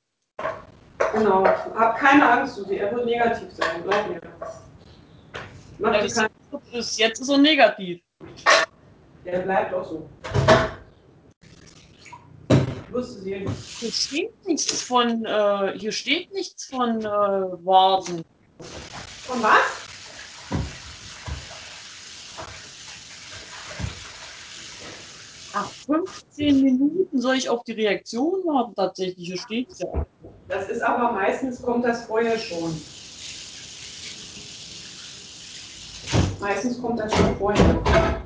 Genau. 1.13 1.45
Hab 1.45 1.99
keine 1.99 2.31
Angst, 2.31 2.55
Susi. 2.55 2.77
Er 2.77 2.91
wird 2.95 3.05
negativ 3.05 3.53
sein, 3.53 3.83
glaub 3.83 4.09
mir. 4.09 4.19
Mach 5.79 5.93
Ja, 5.93 6.09
keine 6.09 6.31
ist, 6.73 6.99
jetzt 6.99 7.21
ist 7.21 7.29
er 7.29 7.37
negativ. 7.37 8.01
Der 9.27 9.41
bleibt 9.41 9.75
auch 9.75 9.87
so. 9.87 10.09
Du 12.93 13.03
sehen. 13.03 13.51
Hier 13.81 13.91
steht 13.91 14.47
nichts 14.47 14.83
von, 14.83 15.25
äh, 15.25 15.79
hier 15.79 15.93
steht 15.93 16.31
nichts 16.35 16.67
von 16.67 17.01
äh, 17.01 17.05
Vasen. 17.05 18.23
Von 19.27 19.43
was? 19.43 19.83
Ach, 25.55 25.71
15 25.87 26.63
Minuten 26.63 27.21
soll 27.21 27.37
ich 27.37 27.49
auf 27.49 27.65
die 27.65 27.73
Reaktion 27.73 28.45
warten 28.45 28.75
tatsächlich. 28.75 29.27
Hier 29.27 29.39
steht's 29.39 29.79
ja. 29.79 30.07
Das 30.49 30.69
ist 30.69 30.83
aber 30.83 31.13
meistens 31.13 31.63
kommt 31.63 31.87
das 31.87 32.05
vorher 32.05 32.39
schon. 32.39 32.79
Meistens 36.41 36.81
kommt 36.81 37.01
das 37.01 37.15
schon 37.15 37.37
vorher. 37.37 38.23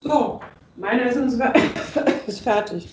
So, 0.00 0.40
meine 0.76 1.02
Essen 1.04 1.28
ist 1.28 1.40
fer- 1.40 1.54
ist 2.26 2.40
fertig. 2.40 2.88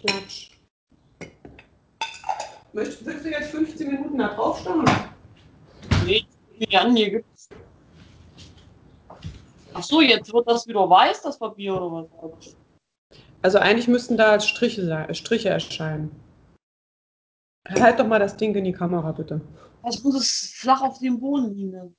Klatsch. 0.00 0.50
Möchtest, 2.72 3.06
willst 3.06 3.24
du 3.24 3.30
jetzt 3.30 3.50
15 3.50 3.90
Minuten 3.90 4.18
da 4.18 4.34
drauf 4.34 4.60
starren? 4.60 4.84
Nee, 6.04 6.24
Jan, 6.68 6.94
hier 6.94 7.10
gibt's. 7.10 7.48
Ach 9.72 9.82
so, 9.82 10.00
jetzt 10.00 10.32
wird 10.32 10.48
das 10.48 10.66
wieder 10.66 10.88
weiß, 10.88 11.22
das 11.22 11.38
Papier 11.38 11.74
oder 11.80 12.08
was? 12.20 12.56
Also 13.46 13.60
eigentlich 13.60 13.86
müssten 13.86 14.16
da 14.16 14.40
Striche, 14.40 15.06
Striche 15.14 15.50
erscheinen. 15.50 16.10
Halt 17.68 18.00
doch 18.00 18.06
mal 18.08 18.18
das 18.18 18.36
Ding 18.36 18.52
in 18.56 18.64
die 18.64 18.72
Kamera, 18.72 19.12
bitte. 19.12 19.40
Ich 19.88 20.02
muss 20.02 20.16
es 20.16 20.52
flach 20.56 20.82
auf 20.82 20.98
dem 20.98 21.20
Boden 21.20 21.54
liegen. 21.54 21.96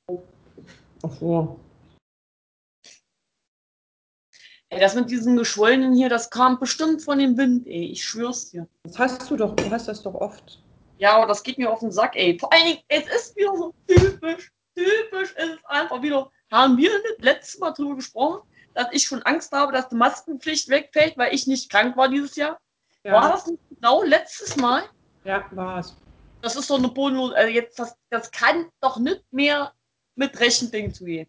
Ach 1.03 1.11
so. 1.13 1.57
Ey, 4.67 4.81
das 4.81 4.95
mit 4.95 5.09
diesen 5.09 5.37
Geschwollenen 5.37 5.93
hier, 5.93 6.09
das 6.09 6.29
kam 6.29 6.59
bestimmt 6.59 7.01
von 7.01 7.17
dem 7.17 7.37
Wind, 7.37 7.65
ey. 7.65 7.91
Ich 7.91 8.03
schwör's 8.03 8.49
dir. 8.49 8.67
Das 8.83 8.99
hast 8.99 9.31
du 9.31 9.37
doch, 9.37 9.55
du 9.55 9.71
hast 9.71 9.87
das 9.87 10.03
doch 10.03 10.15
oft. 10.15 10.61
Ja, 10.97 11.15
aber 11.15 11.27
das 11.27 11.43
geht 11.43 11.57
mir 11.57 11.71
auf 11.71 11.79
den 11.79 11.93
Sack, 11.93 12.17
ey. 12.17 12.37
Vor 12.37 12.51
allen 12.51 12.65
Dingen, 12.65 12.81
es 12.89 13.07
ist 13.07 13.37
wieder 13.37 13.55
so 13.55 13.73
typisch, 13.87 14.51
typisch 14.75 15.31
ist 15.31 15.53
es 15.53 15.65
einfach 15.67 16.01
wieder. 16.01 16.29
Haben 16.51 16.75
wir 16.75 16.89
nicht 16.89 17.23
letztes 17.23 17.57
Mal 17.57 17.71
drüber 17.71 17.95
gesprochen, 17.95 18.41
dass 18.77 18.89
ich 18.91 19.05
schon 19.05 19.23
Angst 19.23 19.51
habe, 19.53 19.71
dass 19.71 19.89
die 19.89 19.95
Maskenpflicht 19.95 20.69
wegfällt, 20.69 21.17
weil 21.17 21.33
ich 21.33 21.47
nicht 21.47 21.71
krank 21.71 21.97
war 21.97 22.09
dieses 22.09 22.35
Jahr? 22.35 22.59
War 23.03 23.31
das 23.31 23.47
nicht 23.47 23.61
genau 23.69 24.03
letztes 24.03 24.55
Mal? 24.55 24.83
Ja, 25.23 25.45
war's. 25.51 25.97
Das 26.41 26.55
ist 26.55 26.69
doch 26.69 26.77
eine 26.77 26.89
bodenlose, 26.89 27.35
also 27.35 27.51
jetzt, 27.51 27.79
das, 27.79 27.97
das 28.11 28.29
kann 28.29 28.69
doch 28.81 28.97
nicht 28.99 29.23
mehr 29.31 29.73
mit 30.15 30.39
rechten 30.39 30.69
Dingen 30.69 30.93
zugehen. 30.93 31.27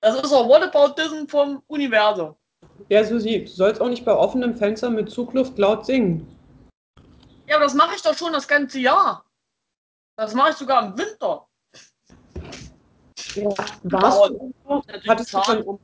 Das 0.00 0.16
ist 0.16 0.32
doch 0.32 0.48
Whataboutism 0.48 1.26
vom 1.28 1.62
Universum. 1.68 2.34
Ja, 2.88 3.04
Susi, 3.04 3.44
du 3.44 3.50
sollst 3.50 3.80
auch 3.80 3.88
nicht 3.88 4.04
bei 4.04 4.12
offenem 4.12 4.56
Fenster 4.56 4.90
mit 4.90 5.10
Zugluft 5.10 5.56
laut 5.58 5.86
singen. 5.86 6.26
Ja, 7.46 7.56
aber 7.56 7.66
das 7.66 7.74
mache 7.74 7.94
ich 7.94 8.02
doch 8.02 8.16
schon 8.16 8.32
das 8.32 8.48
ganze 8.48 8.80
Jahr. 8.80 9.24
Das 10.16 10.34
mache 10.34 10.50
ich 10.50 10.56
sogar 10.56 10.84
im 10.84 10.98
Winter. 10.98 11.46
Ja. 13.34 13.48
Warst 13.82 14.18
Aber 14.18 14.30
du, 14.30 14.52
hattest, 15.08 15.32
du 15.32 15.40
Zahlen 15.42 15.64
Kon 15.64 15.78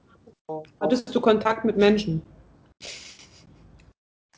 um. 0.46 0.62
hattest 0.80 1.14
du 1.14 1.20
Kontakt 1.20 1.64
mit 1.64 1.76
Menschen? 1.76 2.22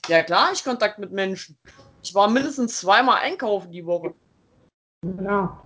Ja 0.09 0.23
klar, 0.23 0.53
ich 0.53 0.65
Kontakt 0.65 0.99
mit 0.99 1.13
Menschen. 1.13 1.57
Ich 2.03 2.15
war 2.15 2.29
mindestens 2.29 2.81
zweimal 2.81 3.19
einkaufen 3.19 3.71
die 3.71 3.87
Woche. 3.87 4.15
Ja. 5.21 5.63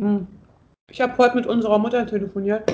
Hm. 0.00 0.26
Ich 0.90 1.00
habe 1.00 1.16
heute 1.18 1.36
mit 1.36 1.46
unserer 1.46 1.78
Mutter 1.78 2.06
telefoniert, 2.06 2.70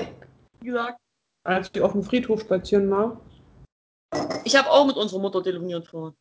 Wie 0.59 0.67
gesagt, 0.67 0.99
als 1.45 1.69
sie 1.73 1.81
auf 1.81 1.91
dem 1.93 2.03
Friedhof 2.03 2.41
spazieren 2.41 2.89
war. 2.89 3.19
ich 4.43 4.55
habe 4.55 4.69
auch 4.69 4.85
mit 4.85 4.95
unserer 4.95 5.19
Mutter 5.19 5.43
telefoniert 5.43 5.87
vorhin. 5.87 6.15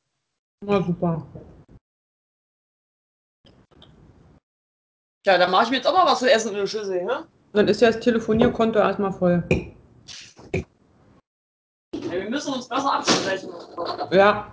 Na 0.64 0.82
super. 0.82 1.26
Tja, 5.24 5.38
dann 5.38 5.50
mache 5.50 5.64
ich 5.64 5.70
mir 5.70 5.76
jetzt 5.76 5.86
auch 5.86 5.94
mal 5.94 6.06
was 6.06 6.18
zu 6.18 6.30
essen 6.30 6.50
in 6.50 6.56
der 6.56 6.66
Schüssel, 6.66 7.04
ne? 7.04 7.26
Dann 7.54 7.68
ist 7.68 7.80
ja 7.80 7.92
das 7.92 8.00
Telefonierkonto 8.00 8.80
erstmal 8.80 9.12
voll. 9.12 9.44
Ja, 11.92 12.10
wir 12.10 12.28
müssen 12.28 12.52
uns 12.52 12.68
besser 12.68 12.94
absprechen. 12.94 13.48
Ja. 14.10 14.52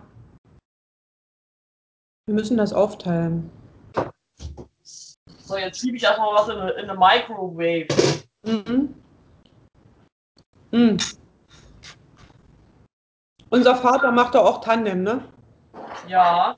Wir 2.27 2.35
müssen 2.35 2.57
das 2.57 2.71
aufteilen. 2.73 3.49
So, 5.39 5.57
jetzt 5.57 5.79
schiebe 5.79 5.97
ich 5.97 6.03
erstmal 6.03 6.35
was 6.35 6.47
in 6.49 6.57
eine, 6.57 6.71
in 6.73 6.89
eine 6.89 6.99
Microwave. 6.99 7.87
Mhm. 8.43 8.95
Mhm. 10.69 10.97
Unser 13.49 13.75
Vater 13.75 14.11
macht 14.11 14.35
doch 14.35 14.45
auch 14.45 14.61
Tandem, 14.61 15.01
ne? 15.01 15.27
Ja. 16.07 16.55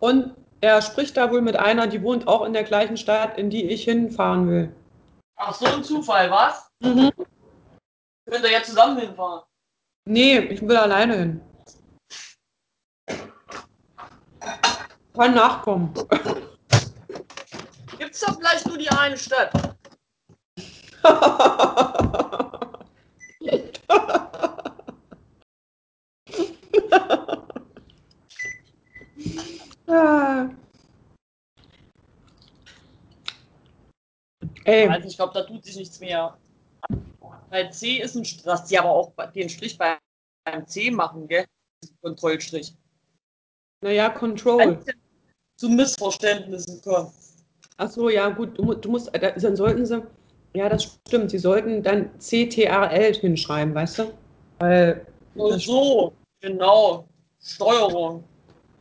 Und 0.00 0.36
er 0.60 0.80
spricht 0.82 1.16
da 1.16 1.32
wohl 1.32 1.42
mit 1.42 1.56
einer, 1.56 1.88
die 1.88 2.02
wohnt 2.02 2.28
auch 2.28 2.46
in 2.46 2.52
der 2.52 2.62
gleichen 2.62 2.96
Stadt, 2.96 3.36
in 3.36 3.50
die 3.50 3.64
ich 3.64 3.82
hinfahren 3.82 4.48
will. 4.48 4.72
Ach, 5.40 5.54
so 5.54 5.66
ein 5.66 5.84
Zufall, 5.84 6.28
was? 6.30 6.68
Mhm. 6.80 7.12
Könnt 8.28 8.44
ihr 8.44 8.50
ja 8.50 8.62
zusammen 8.62 8.98
hinfahren. 8.98 9.44
Nee, 10.04 10.38
ich 10.38 10.60
will 10.62 10.76
alleine 10.76 11.16
hin. 11.16 11.40
Kann 15.14 15.34
nachkommen. 15.34 15.94
Gibt's 17.98 18.20
da 18.20 18.32
vielleicht 18.32 18.66
nur 18.66 18.78
die 18.78 18.90
eine 18.90 19.16
Stadt? 19.16 19.52
Ey, 34.68 34.86
Also 34.86 35.08
ich 35.08 35.16
glaube, 35.16 35.32
da 35.32 35.42
tut 35.44 35.64
sich 35.64 35.76
nichts 35.76 35.98
mehr. 35.98 36.36
Bei 37.48 37.68
C 37.68 38.02
ist 38.02 38.14
ein 38.16 38.24
Strich, 38.24 38.42
dass 38.42 38.64
die 38.66 38.78
aber 38.78 38.90
auch 38.90 39.12
den 39.34 39.48
Strich 39.48 39.78
bei- 39.78 39.98
beim 40.44 40.66
C 40.66 40.90
machen, 40.90 41.26
gell? 41.26 41.46
Kontrollstrich. 42.02 42.74
naja, 43.80 44.10
Control. 44.10 44.78
Zu 45.56 45.70
Missverständnissen 45.70 46.82
kommen. 46.82 47.10
Ach 47.78 47.90
so, 47.90 48.10
ja, 48.10 48.28
gut, 48.28 48.58
du, 48.58 48.74
du 48.74 48.90
musst, 48.90 49.14
äh, 49.14 49.32
dann 49.40 49.56
sollten 49.56 49.86
sie, 49.86 50.02
ja, 50.54 50.68
das 50.68 50.84
stimmt, 51.06 51.30
sie 51.30 51.38
sollten 51.38 51.82
dann 51.82 52.10
CTRL 52.20 53.14
hinschreiben, 53.14 53.74
weißt 53.74 54.00
du? 54.00 54.12
Weil, 54.58 55.06
Nur 55.34 55.58
so, 55.58 56.12
genau. 56.40 57.08
Steuerung. 57.40 58.24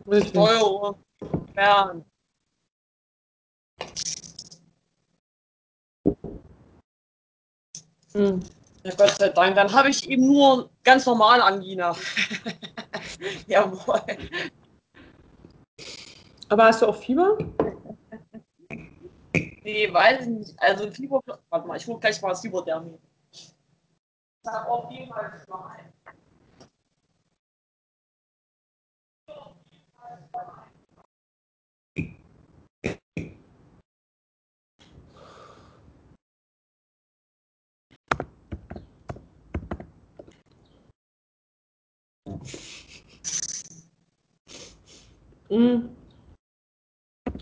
richtig. 0.08 0.32
Steuerung. 0.32 0.96
Fern. 1.53 2.03
Hm. 8.17 8.41
Ja, 8.83 8.95
Gott 8.95 9.12
sei 9.12 9.29
Dank. 9.29 9.55
Dann 9.55 9.71
habe 9.71 9.89
ich 9.89 10.09
eben 10.09 10.25
nur 10.25 10.71
ganz 10.83 11.05
normal 11.05 11.39
Angina. 11.39 11.95
Jawohl. 13.47 14.01
Aber 16.50 16.63
hast 16.65 16.81
du 16.81 16.88
auch 16.88 16.95
Fieber? 16.95 17.38
Nee, 19.63 19.93
weiß 19.93 20.21
ich 20.21 20.27
nicht. 20.27 20.55
Also 20.57 20.89
Fieber. 20.89 21.21
Warte 21.50 21.67
mal, 21.67 21.77
ich 21.77 21.86
gucke 21.86 22.00
gleich 22.00 22.19
mal 22.21 22.29
das 22.29 22.41
Fieberthermie. 22.41 22.97
Ich 23.31 23.53
habe 24.51 24.67
auf 24.67 24.89
jeden 24.89 25.09
Fall 25.13 25.39
zwei. 25.45 25.93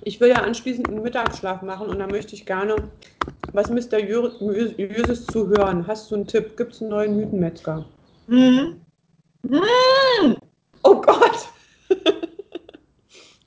Ich 0.03 0.21
will 0.21 0.29
ja 0.29 0.41
anschließend 0.41 0.87
einen 0.87 1.01
Mittagsschlaf 1.01 1.61
machen 1.61 1.87
und 1.87 1.99
da 1.99 2.07
möchte 2.07 2.35
ich 2.35 2.45
gerne 2.45 2.91
was 3.53 3.69
Mysteriöses 3.69 5.25
zu 5.25 5.47
hören. 5.49 5.87
Hast 5.87 6.11
du 6.11 6.15
einen 6.15 6.27
Tipp? 6.27 6.55
Gibt 6.57 6.73
es 6.73 6.81
einen 6.81 6.91
neuen 6.91 7.17
Mythenmetzger? 7.17 7.85
Mhm. 8.27 8.81
Mhm. 9.43 10.37
Oh 10.83 11.01
Gott! 11.01 11.47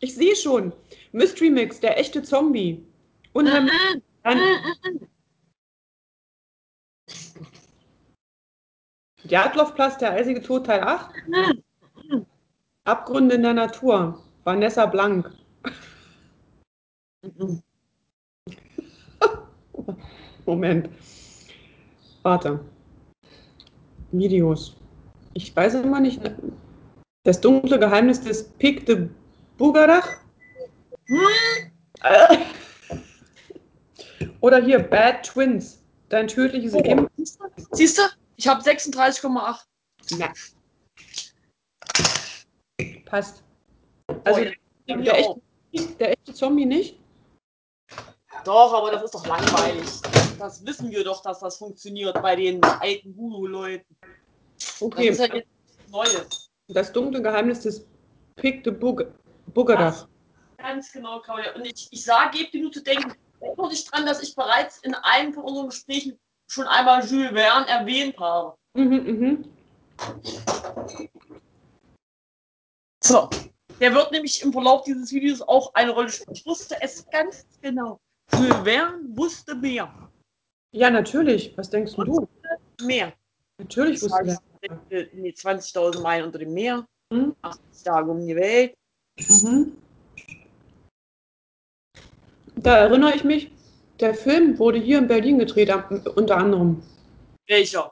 ich 0.01 0.15
sehe 0.15 0.35
schon. 0.35 0.73
Mystery 1.13 1.51
Mix, 1.51 1.81
der 1.81 1.99
echte 1.99 2.23
Zombie. 2.23 2.85
Unheimlich. 3.33 3.73
Dann, 4.25 4.39
Djatlov-Platz, 9.29 9.99
der 9.99 10.13
eisige 10.13 10.43
Tod, 10.43 10.67
Teil 10.67 10.83
8. 10.83 11.11
Abgründe 12.85 13.35
in 13.35 13.43
der 13.43 13.55
Natur. 13.55 14.23
Vanessa 14.45 14.87
Blank. 14.87 15.31
Mhm. 17.23 17.63
Moment. 20.47 20.89
Warte. 22.23 22.61
Videos. 24.13 24.77
Ich 25.35 25.55
weiß 25.55 25.75
immer 25.75 26.01
nicht. 26.01 26.21
Das 27.25 27.41
dunkle 27.41 27.79
Geheimnis 27.79 28.23
des 28.23 28.49
Pic 28.53 28.87
de 28.87 29.09
Bugarach. 29.59 30.09
Oder 34.41 34.63
hier 34.63 34.79
Bad 34.79 35.25
Twins. 35.25 35.83
Dein 36.09 36.27
tödliches 36.29 36.75
Oh. 36.75 36.81
Leben. 36.81 37.07
Siehst 37.73 37.99
du? 37.99 38.03
Ich 38.39 38.47
habe 38.47 38.63
36,8. 38.63 39.65
Na. 40.17 40.33
Passt. 43.05 43.43
Also 44.25 44.41
Oh, 44.41 44.45
ja. 44.87 44.97
der, 44.97 45.19
echte, 45.19 45.97
der 45.99 46.11
echte 46.13 46.33
Zombie 46.35 46.65
nicht? 46.65 46.99
Doch, 48.45 48.73
aber 48.73 48.93
das 48.93 49.03
ist 49.03 49.15
doch 49.15 49.27
langweilig. 49.27 49.87
Das 50.39 50.65
wissen 50.65 50.91
wir 50.91 51.03
doch, 51.03 51.21
dass 51.23 51.41
das 51.41 51.59
funktioniert 51.59 52.23
bei 52.23 52.37
den 52.37 52.63
alten. 52.63 53.15
Das 54.57 54.81
Okay. 54.81 55.09
ist 55.09 55.19
ja 55.19 55.35
jetzt 55.35 55.49
Neues. 55.91 56.51
Das 56.69 56.93
dunkle 56.93 57.21
Geheimnis 57.21 57.61
des 57.61 57.85
Pic 58.37 58.63
de 58.63 58.73
Bug. 58.73 59.05
Ganz 60.59 60.93
genau, 60.93 61.21
Claudia. 61.21 61.55
Und 61.57 61.65
ich, 61.65 61.89
ich 61.91 62.05
sage, 62.05 62.39
gebt 62.39 62.55
dir 62.55 62.63
nur 62.63 62.73
zu 62.73 62.83
denken, 62.83 63.13
erinnere 63.41 63.71
dich 63.71 63.85
dran, 63.87 64.07
dass 64.07 64.23
ich 64.23 64.35
bereits 64.37 64.79
in 64.79 64.95
einem 64.95 65.33
von 65.33 65.45
unseren 65.45 65.69
Gesprächen 65.71 66.19
schon 66.49 66.67
einmal 66.67 67.05
Jules 67.05 67.33
Verne 67.33 67.69
erwähnt 67.69 68.19
habe. 68.19 68.57
Mhm, 68.75 68.95
mhm. 68.95 69.45
So. 73.03 73.29
Der 73.81 73.95
wird 73.95 74.11
nämlich 74.11 74.43
im 74.43 74.53
Verlauf 74.53 74.83
dieses 74.83 75.13
Videos 75.13 75.41
auch 75.41 75.73
eine 75.75 75.93
Rolle 75.93 76.09
spielen. 76.09 76.33
Ich 76.35 76.45
wusste 76.45 76.77
es 76.81 77.09
ganz 77.11 77.47
genau. 77.63 78.01
Jules 78.33 78.57
Verne 78.65 79.05
wusste 79.17 79.55
mehr. 79.55 79.93
Ja, 80.73 80.91
natürlich. 80.91 81.57
Was 81.57 81.71
denkst 81.71 81.95
du? 81.95 82.29
Mehr. 82.83 83.13
Natürlich 83.59 84.03
wusste 84.03 84.25
der. 84.25 84.39
Äh, 84.91 85.09
nee, 85.13 85.31
20.000 85.31 86.01
Meilen 86.01 86.27
unter 86.27 86.39
dem 86.39 86.53
Meer. 86.53 86.87
Mhm. 87.11 87.37
80 87.43 87.83
Tage 87.85 88.11
um 88.11 88.27
die 88.27 88.37
Welt. 88.37 88.75
Mhm. 89.29 89.77
Da 92.57 92.79
erinnere 92.79 93.15
ich 93.15 93.25
mich, 93.25 93.53
der 94.01 94.15
Film 94.15 94.59
wurde 94.59 94.79
hier 94.79 94.99
in 94.99 95.09
Berlin 95.09 95.39
gedreht, 95.39 95.73
unter 96.15 96.37
anderem. 96.37 96.83
Welcher? 97.47 97.91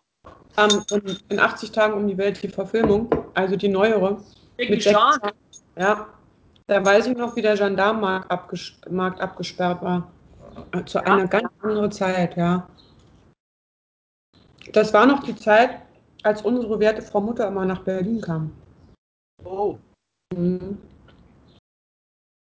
Ähm, 0.56 0.82
in, 0.90 1.18
in 1.28 1.38
80 1.38 1.72
Tagen 1.72 1.94
um 1.94 2.06
die 2.06 2.16
Welt 2.16 2.42
die 2.42 2.48
Verfilmung, 2.48 3.10
also 3.34 3.56
die 3.56 3.68
neuere. 3.68 4.22
Mit 4.56 4.80
Chan. 4.80 5.20
Ja, 5.76 6.06
da 6.66 6.84
weiß 6.84 7.08
ich 7.08 7.16
noch, 7.16 7.36
wie 7.36 7.42
der 7.42 7.56
Gendarmenmarkt 7.56 8.30
abges 8.30 8.72
Markt 8.88 9.20
abgesperrt 9.20 9.82
war. 9.82 10.10
Zu 10.86 11.04
einer 11.04 11.26
ganz 11.26 11.48
anderen 11.60 11.92
Zeit, 11.92 12.36
ja. 12.36 12.66
Das 14.72 14.92
war 14.94 15.06
noch 15.06 15.22
die 15.22 15.36
Zeit, 15.36 15.82
als 16.22 16.42
unsere 16.42 16.80
werte 16.80 17.02
Frau 17.02 17.20
Mutter 17.20 17.46
immer 17.48 17.64
nach 17.66 17.82
Berlin 17.82 18.20
kam. 18.20 18.52
Oh. 19.44 19.78
Mhm. 20.34 20.78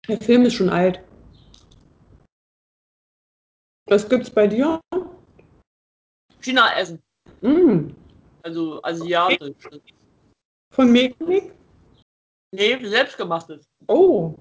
Der 0.09 0.20
Film 0.20 0.44
ist 0.44 0.55
schon 0.55 0.70
alt. 0.70 1.01
Was 3.90 4.09
gibt's 4.09 4.31
bei 4.31 4.46
dir? 4.46 4.81
China 6.40 6.72
essen. 6.79 7.03
Mm, 7.40 7.90
Also 8.44 8.81
asiatisch. 8.85 9.57
von 10.72 10.92
Meknik? 10.92 11.53
Nee, 12.55 12.79
selbstgemachtes. 12.87 13.66
Oh. 13.88 14.37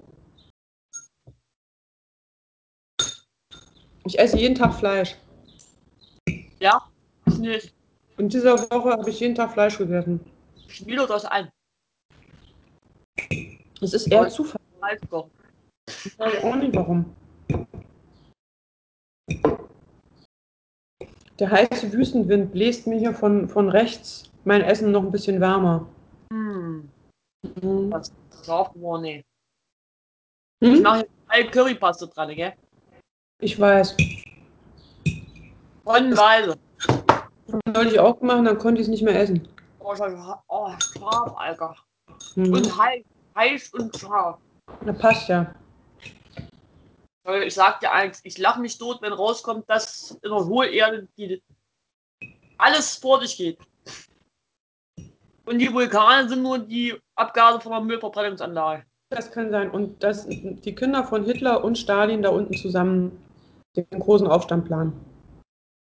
Ich 4.04 4.16
esse 4.18 4.38
jeden 4.38 4.54
Tag 4.54 4.72
Fleisch. 4.74 5.16
Ja? 6.60 6.88
Ich 7.26 7.38
nicht. 7.38 7.74
In 8.18 8.28
dieser 8.28 8.56
Woche 8.70 8.90
habe 8.90 9.10
ich 9.10 9.18
jeden 9.18 9.34
Tag 9.34 9.52
Fleisch 9.52 9.78
gegessen. 9.78 10.20
Ich 10.68 10.86
will 10.86 11.04
das 11.08 11.24
ein. 11.24 11.50
Es 13.80 13.94
ist 13.94 14.06
eher 14.06 14.28
Zufall. 14.28 14.60
Malzkoch. 14.80 15.28
Ich 15.88 16.16
weiß 16.18 16.44
auch 16.44 16.54
nicht 16.54 16.74
warum. 16.76 17.16
Der 21.38 21.50
heiße 21.50 21.92
Wüstenwind 21.92 22.52
bläst 22.52 22.86
mir 22.86 22.98
hier 22.98 23.14
von, 23.14 23.48
von 23.48 23.68
rechts 23.70 24.30
mein 24.44 24.60
Essen 24.62 24.90
noch 24.92 25.02
ein 25.02 25.10
bisschen 25.10 25.40
wärmer. 25.40 25.86
Hm. 26.32 26.90
Mhm. 27.62 27.90
Was 27.92 28.12
drauf 28.44 28.72
geworden, 28.72 29.02
nee. 29.02 29.24
Ich 30.62 30.76
Hm? 30.76 30.82
mache 30.82 30.98
jetzt 31.00 31.10
eine 31.28 31.50
Currypaste 31.50 32.08
dran, 32.08 32.34
gell? 32.34 32.52
Ich 33.40 33.58
weiß. 33.58 33.96
Tonnenweise. 35.84 36.58
Sollte 37.74 37.90
ich 37.92 37.98
auch 37.98 38.20
machen, 38.20 38.44
dann 38.44 38.58
konnte 38.58 38.80
ich 38.80 38.86
es 38.86 38.90
nicht 38.90 39.02
mehr 39.02 39.18
essen. 39.18 39.48
Oh, 39.78 39.94
ich- 39.94 40.00
oh 40.48 40.70
scharf, 40.78 41.34
Alter. 41.36 41.74
Mhm. 42.36 42.52
Und 42.52 42.78
heiß, 42.78 43.04
heiß 43.34 43.74
und 43.74 43.96
scharf. 43.96 44.38
Na, 44.84 44.92
passt 44.92 45.28
ja. 45.28 45.54
Ich 47.44 47.54
sag 47.54 47.80
dir 47.80 47.92
eins, 47.92 48.20
ich 48.24 48.38
lache 48.38 48.60
mich 48.60 48.78
tot, 48.78 49.02
wenn 49.02 49.12
rauskommt, 49.12 49.68
dass 49.68 50.18
in 50.22 50.30
der 50.30 50.44
Hohlerde 50.44 51.06
die 51.16 51.42
alles 52.58 52.96
vor 52.96 53.20
dich 53.20 53.36
geht. 53.36 53.58
Und 55.44 55.58
die 55.58 55.72
Vulkane 55.72 56.28
sind 56.28 56.42
nur 56.42 56.58
die 56.58 56.94
Abgase 57.16 57.60
von 57.60 57.72
der 57.72 57.80
Müllverbrennungsanlage. 57.80 58.84
Das 59.10 59.32
kann 59.32 59.50
sein. 59.50 59.70
Und 59.70 60.02
dass 60.02 60.26
die 60.28 60.74
Kinder 60.74 61.04
von 61.04 61.24
Hitler 61.24 61.64
und 61.64 61.76
Stalin 61.76 62.22
da 62.22 62.30
unten 62.30 62.56
zusammen 62.56 63.10
den 63.76 63.86
großen 63.98 64.26
Aufstand 64.26 64.66
planen. 64.66 64.92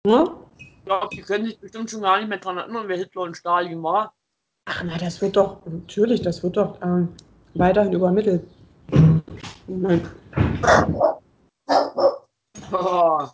Ne? 0.07 0.31
Ich 0.59 0.85
glaube, 0.85 1.09
die 1.15 1.23
können 1.23 1.47
sich 1.47 1.59
bestimmt 1.59 1.91
schon 1.91 2.03
gar 2.03 2.19
nicht 2.19 2.29
mehr 2.29 2.39
daran 2.39 2.59
erinnern, 2.59 2.85
wer 2.87 2.97
Hitler 2.97 3.23
und 3.23 3.37
Stalin 3.37 3.83
war. 3.83 4.15
Ach 4.67 4.83
na, 4.85 4.97
das 4.97 5.21
wird 5.21 5.37
doch, 5.37 5.59
natürlich, 5.67 6.23
das 6.23 6.43
wird 6.43 6.57
doch 6.57 6.81
ähm, 6.83 7.09
weiterhin 7.55 7.93
übermittelt. 7.93 8.45
Nein. 9.69 10.09
Oh. 12.73 13.29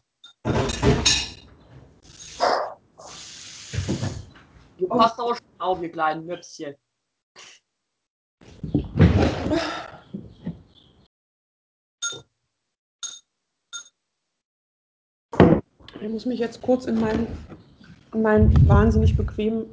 Du 4.79 4.89
passt 4.89 5.21
aber 5.21 5.37
schon 5.37 5.61
auf, 5.61 5.81
ihr 5.81 5.93
kleinen 5.93 6.27
Möpschen. 6.27 6.75
Ich 16.01 16.11
muss 16.11 16.27
mich 16.27 16.41
jetzt 16.41 16.61
kurz 16.61 16.87
in 16.87 17.01
mein, 17.01 17.29
in 18.13 18.23
mein 18.23 18.69
wahnsinnig 18.69 19.17
bequemen 19.17 19.67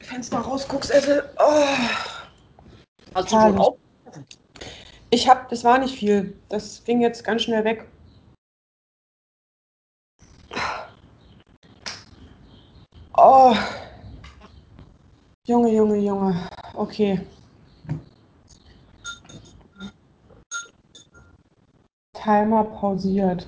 Fenster 0.00 0.38
rausgucksessel. 0.38 1.28
Oh. 1.38 1.64
Hast 3.14 3.32
du 3.32 3.40
schon 3.40 3.58
auf? 3.58 3.81
Ich 5.14 5.28
hab, 5.28 5.50
das 5.50 5.62
war 5.62 5.76
nicht 5.76 5.98
viel. 5.98 6.40
Das 6.48 6.82
ging 6.84 7.02
jetzt 7.02 7.22
ganz 7.22 7.42
schnell 7.42 7.64
weg. 7.64 7.86
Oh. 13.14 13.54
Junge, 15.46 15.70
Junge, 15.70 15.98
Junge. 15.98 16.48
Okay. 16.72 17.20
Timer 22.14 22.64
pausiert. 22.64 23.46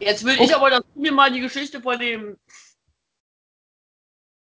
Jetzt 0.00 0.24
will 0.24 0.40
ich 0.40 0.54
aber, 0.56 0.70
dass 0.70 0.84
du 0.94 1.00
mir 1.00 1.12
mal 1.12 1.30
die 1.30 1.40
Geschichte 1.40 1.82
von 1.82 1.98
dem 1.98 2.38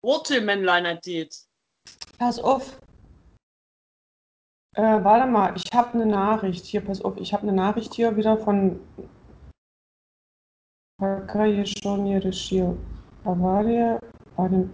Wurzelmännlein 0.01 0.85
erzählst. 0.85 1.49
Pass 2.19 2.39
auf. 2.39 2.79
Äh, 4.77 5.03
warte 5.05 5.27
mal, 5.27 5.55
ich 5.57 5.65
habe 5.73 5.95
eine 5.95 6.05
Nachricht 6.05 6.67
hier. 6.67 6.83
Pass 6.83 7.01
auf, 7.01 7.17
ich 7.17 7.33
habe 7.33 7.45
eine 7.45 7.53
Nachricht 7.53 7.95
hier 7.95 8.15
wieder 8.15 8.37
von 8.37 8.79
Bavaria 13.25 13.99
bei 14.37 14.49
dem 14.49 14.71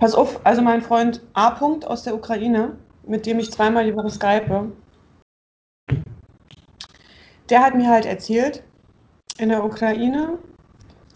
Pass 0.00 0.14
auf, 0.14 0.40
also 0.44 0.62
mein 0.62 0.82
Freund 0.82 1.22
A. 1.34 1.54
-Punkt 1.54 1.84
aus 1.84 2.02
der 2.02 2.16
Ukraine, 2.16 2.76
mit 3.06 3.26
dem 3.26 3.38
ich 3.38 3.52
zweimal 3.52 3.84
die 3.84 3.94
Woche 3.94 4.10
skype, 4.10 4.72
der 7.48 7.62
hat 7.62 7.76
mir 7.76 7.88
halt 7.88 8.06
erzählt, 8.06 8.64
in 9.38 9.50
der 9.50 9.64
Ukraine 9.64 10.38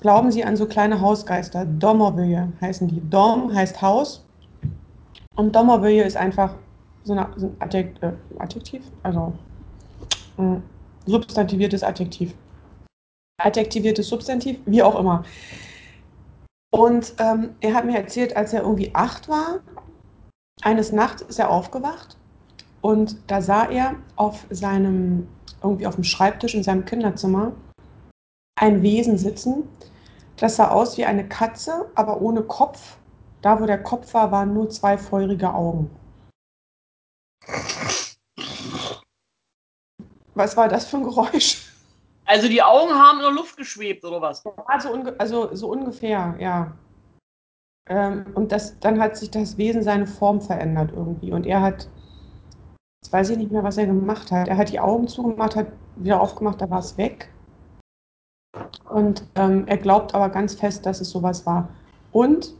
glauben 0.00 0.30
sie 0.30 0.44
an 0.44 0.56
so 0.56 0.66
kleine 0.66 1.00
Hausgeister. 1.00 1.64
Domovye 1.66 2.52
heißen 2.60 2.86
die. 2.86 3.00
Dom 3.10 3.52
heißt 3.52 3.82
Haus 3.82 4.27
und 5.38 5.54
Domovye 5.54 6.02
ist 6.02 6.16
einfach 6.16 6.54
so 7.04 7.12
eine, 7.12 7.28
so 7.36 7.46
ein 7.46 7.56
Adjekt, 7.60 8.02
äh, 8.02 8.12
Adjektiv, 8.38 8.82
also 9.04 9.32
äh, 10.36 10.56
substantiviertes 11.06 11.82
Adjektiv. 11.82 12.34
Adjektiviertes 13.40 14.08
Substantiv, 14.08 14.58
wie 14.66 14.82
auch 14.82 14.98
immer. 14.98 15.22
Und 16.70 17.14
ähm, 17.18 17.54
er 17.60 17.74
hat 17.74 17.86
mir 17.86 17.96
erzählt, 17.96 18.36
als 18.36 18.52
er 18.52 18.62
irgendwie 18.62 18.94
acht 18.94 19.28
war, 19.28 19.60
eines 20.62 20.92
Nachts 20.92 21.22
ist 21.22 21.38
er 21.38 21.50
aufgewacht 21.50 22.16
und 22.82 23.16
da 23.28 23.40
sah 23.40 23.64
er 23.66 23.94
auf 24.16 24.44
seinem, 24.50 25.28
irgendwie 25.62 25.86
auf 25.86 25.94
dem 25.94 26.04
Schreibtisch 26.04 26.54
in 26.54 26.64
seinem 26.64 26.84
Kinderzimmer 26.84 27.52
ein 28.60 28.82
Wesen 28.82 29.16
sitzen. 29.16 29.68
Das 30.36 30.56
sah 30.56 30.68
aus 30.70 30.98
wie 30.98 31.04
eine 31.04 31.26
Katze, 31.28 31.90
aber 31.94 32.20
ohne 32.20 32.42
Kopf. 32.42 32.97
Da, 33.42 33.60
wo 33.60 33.66
der 33.66 33.82
Kopf 33.82 34.12
war, 34.14 34.32
waren 34.32 34.52
nur 34.54 34.68
zwei 34.70 34.98
feurige 34.98 35.52
Augen. 35.52 35.90
Was 40.34 40.56
war 40.56 40.68
das 40.68 40.86
für 40.86 40.98
ein 40.98 41.04
Geräusch? 41.04 41.72
Also 42.24 42.46
die 42.48 42.62
Augen 42.62 42.92
haben 42.92 43.18
in 43.18 43.24
der 43.24 43.32
Luft 43.32 43.56
geschwebt, 43.56 44.04
oder 44.04 44.20
was? 44.20 44.44
Also, 44.66 44.92
unge 44.92 45.18
also 45.18 45.54
so 45.54 45.70
ungefähr, 45.70 46.36
ja. 46.38 46.76
Ähm, 47.88 48.26
und 48.34 48.52
das, 48.52 48.78
dann 48.80 49.00
hat 49.00 49.16
sich 49.16 49.30
das 49.30 49.56
Wesen 49.56 49.82
seine 49.82 50.06
Form 50.06 50.40
verändert 50.40 50.92
irgendwie. 50.94 51.32
Und 51.32 51.46
er 51.46 51.62
hat, 51.62 51.88
jetzt 53.02 53.12
weiß 53.12 53.30
ich 53.30 53.38
nicht 53.38 53.50
mehr, 53.50 53.64
was 53.64 53.78
er 53.78 53.86
gemacht 53.86 54.30
hat. 54.30 54.48
Er 54.48 54.58
hat 54.58 54.70
die 54.70 54.78
Augen 54.78 55.08
zugemacht, 55.08 55.56
hat 55.56 55.72
wieder 55.96 56.20
aufgemacht, 56.20 56.60
da 56.60 56.68
war 56.68 56.80
es 56.80 56.98
weg. 56.98 57.30
Und 58.90 59.24
ähm, 59.34 59.66
er 59.66 59.78
glaubt 59.78 60.14
aber 60.14 60.28
ganz 60.28 60.54
fest, 60.54 60.84
dass 60.84 61.00
es 61.00 61.10
sowas 61.10 61.46
war. 61.46 61.68
Und 62.12 62.54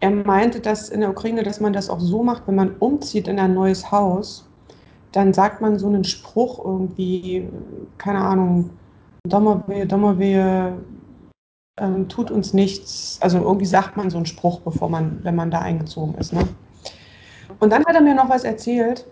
er 0.00 0.10
meinte, 0.10 0.60
dass 0.60 0.88
in 0.88 1.00
der 1.00 1.10
Ukraine, 1.10 1.42
dass 1.42 1.60
man 1.60 1.72
das 1.72 1.90
auch 1.90 2.00
so 2.00 2.22
macht, 2.22 2.46
wenn 2.46 2.54
man 2.54 2.76
umzieht 2.78 3.28
in 3.28 3.38
ein 3.38 3.54
neues 3.54 3.90
Haus, 3.90 4.48
dann 5.12 5.32
sagt 5.32 5.60
man 5.60 5.78
so 5.78 5.86
einen 5.86 6.04
Spruch 6.04 6.64
irgendwie, 6.64 7.48
keine 7.96 8.20
Ahnung, 8.20 8.70
Dommerwehe, 9.26 9.86
Dommerwehe, 9.86 10.78
ähm, 11.78 12.08
tut 12.08 12.30
uns 12.30 12.52
nichts. 12.54 13.18
Also 13.20 13.38
irgendwie 13.38 13.66
sagt 13.66 13.96
man 13.96 14.10
so 14.10 14.16
einen 14.16 14.26
Spruch, 14.26 14.60
bevor 14.60 14.88
man, 14.88 15.22
wenn 15.24 15.34
man 15.34 15.50
da 15.50 15.60
eingezogen 15.60 16.14
ist. 16.14 16.32
Ne? 16.32 16.46
Und 17.60 17.70
dann 17.72 17.84
hat 17.84 17.94
er 17.94 18.00
mir 18.00 18.14
noch 18.14 18.28
was 18.28 18.44
erzählt. 18.44 19.06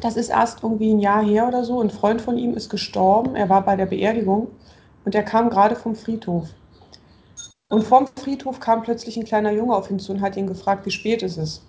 Das 0.00 0.16
ist 0.16 0.28
erst 0.28 0.62
irgendwie 0.62 0.92
ein 0.92 1.00
Jahr 1.00 1.24
her 1.24 1.48
oder 1.48 1.64
so. 1.64 1.80
Ein 1.80 1.90
Freund 1.90 2.20
von 2.20 2.38
ihm 2.38 2.54
ist 2.54 2.70
gestorben. 2.70 3.34
Er 3.34 3.48
war 3.48 3.64
bei 3.64 3.76
der 3.76 3.86
Beerdigung 3.86 4.48
und 5.04 5.14
er 5.14 5.24
kam 5.24 5.50
gerade 5.50 5.76
vom 5.76 5.94
Friedhof. 5.94 6.48
Und 7.70 7.82
vom 7.84 8.06
Friedhof 8.06 8.60
kam 8.60 8.82
plötzlich 8.82 9.16
ein 9.16 9.24
kleiner 9.24 9.52
Junge 9.52 9.76
auf 9.76 9.90
ihn 9.90 9.98
zu 9.98 10.12
und 10.12 10.20
hat 10.22 10.36
ihn 10.36 10.46
gefragt, 10.46 10.86
wie 10.86 10.90
spät 10.90 11.22
es 11.22 11.36
ist. 11.36 11.62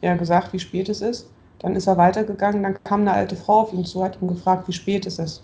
Er 0.00 0.12
hat 0.12 0.18
gesagt, 0.18 0.52
wie 0.52 0.58
spät 0.58 0.88
es 0.88 1.00
ist. 1.00 1.30
Dann 1.60 1.76
ist 1.76 1.86
er 1.86 1.96
weitergegangen, 1.96 2.62
dann 2.62 2.82
kam 2.84 3.00
eine 3.02 3.12
alte 3.12 3.36
Frau 3.36 3.60
auf 3.60 3.72
ihn 3.72 3.84
zu, 3.84 4.02
hat 4.02 4.20
ihn 4.20 4.28
gefragt, 4.28 4.68
wie 4.68 4.72
spät 4.72 5.06
es 5.06 5.18
ist. 5.18 5.42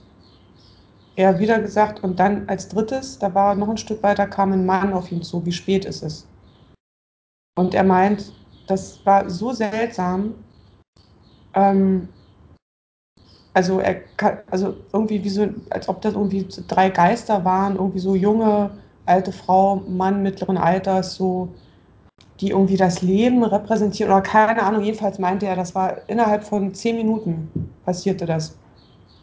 Er 1.16 1.28
hat 1.28 1.38
wieder 1.38 1.60
gesagt, 1.60 2.02
und 2.02 2.18
dann 2.18 2.48
als 2.48 2.68
drittes, 2.68 3.18
da 3.18 3.34
war 3.34 3.54
noch 3.54 3.68
ein 3.68 3.76
Stück 3.76 4.02
weiter, 4.02 4.26
kam 4.26 4.52
ein 4.52 4.66
Mann 4.66 4.92
auf 4.92 5.10
ihn 5.12 5.22
zu, 5.22 5.44
wie 5.46 5.52
spät 5.52 5.84
ist 5.84 6.02
es. 6.02 6.26
Und 7.56 7.74
er 7.74 7.84
meint, 7.84 8.32
das 8.66 9.04
war 9.06 9.28
so 9.30 9.52
seltsam. 9.52 10.34
Ähm, 11.54 12.08
also, 13.52 13.78
er 13.78 14.02
also 14.50 14.76
irgendwie 14.92 15.22
wie 15.22 15.28
so, 15.28 15.48
als 15.70 15.88
ob 15.88 16.02
das 16.02 16.14
irgendwie 16.14 16.48
drei 16.66 16.90
Geister 16.90 17.44
waren, 17.44 17.76
irgendwie 17.76 18.00
so 18.00 18.16
junge, 18.16 18.70
alte 19.06 19.32
Frau, 19.32 19.76
Mann 19.76 20.22
mittleren 20.22 20.56
Alters, 20.56 21.14
so 21.14 21.54
die 22.40 22.50
irgendwie 22.50 22.76
das 22.76 23.02
Leben 23.02 23.44
repräsentieren 23.44 24.12
oder 24.12 24.22
keine 24.22 24.62
Ahnung, 24.62 24.82
jedenfalls 24.82 25.18
meinte 25.18 25.46
er, 25.46 25.56
das 25.56 25.74
war 25.74 26.08
innerhalb 26.08 26.44
von 26.44 26.74
zehn 26.74 26.96
Minuten 26.96 27.72
passierte 27.84 28.26
das. 28.26 28.58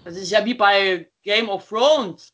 Das 0.04 0.15
ist 0.15 0.32
ja 0.32 0.44
wie 0.46 0.54
bei 0.54 1.10
Game 1.22 1.50
of 1.50 1.67
Thrones. 1.67 2.34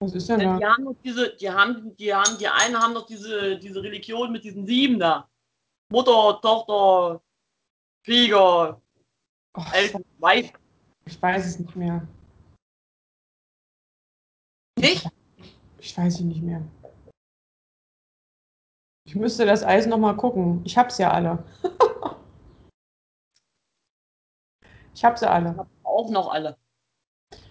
Was 0.00 0.14
ist 0.14 0.28
denn 0.28 0.40
da? 0.40 0.58
die 0.58 0.64
haben 0.64 0.84
doch 0.84 0.96
diese, 1.04 1.36
die 1.36 1.50
haben, 1.50 1.96
die 1.96 2.14
haben, 2.14 2.38
die 2.38 2.48
einen 2.48 2.76
haben 2.76 2.94
doch 2.94 3.06
diese, 3.06 3.58
diese 3.58 3.82
Religion 3.82 4.32
mit 4.32 4.44
diesen 4.44 4.66
sieben 4.66 4.98
da. 4.98 5.28
Mutter, 5.90 6.40
Tochter, 6.40 7.22
Krieger, 8.04 8.80
Eltern, 9.72 10.04
Weib. 10.18 10.58
ich 11.04 11.20
weiß 11.20 11.46
es 11.46 11.58
nicht 11.58 11.76
mehr. 11.76 12.06
Nicht? 14.78 15.08
Ich 15.84 15.96
weiß 15.98 16.14
es 16.14 16.20
nicht 16.22 16.42
mehr. 16.42 16.62
Ich 19.06 19.14
müsste 19.14 19.44
das 19.44 19.62
Eis 19.62 19.84
noch 19.86 19.98
mal 19.98 20.16
gucken. 20.16 20.62
Ich 20.64 20.78
hab's 20.78 20.96
ja 20.96 21.10
alle. 21.10 21.44
ich 24.94 25.04
hab 25.04 25.18
sie 25.18 25.30
alle. 25.30 25.66
Auch 25.82 26.08
noch 26.08 26.32
alle. 26.32 26.56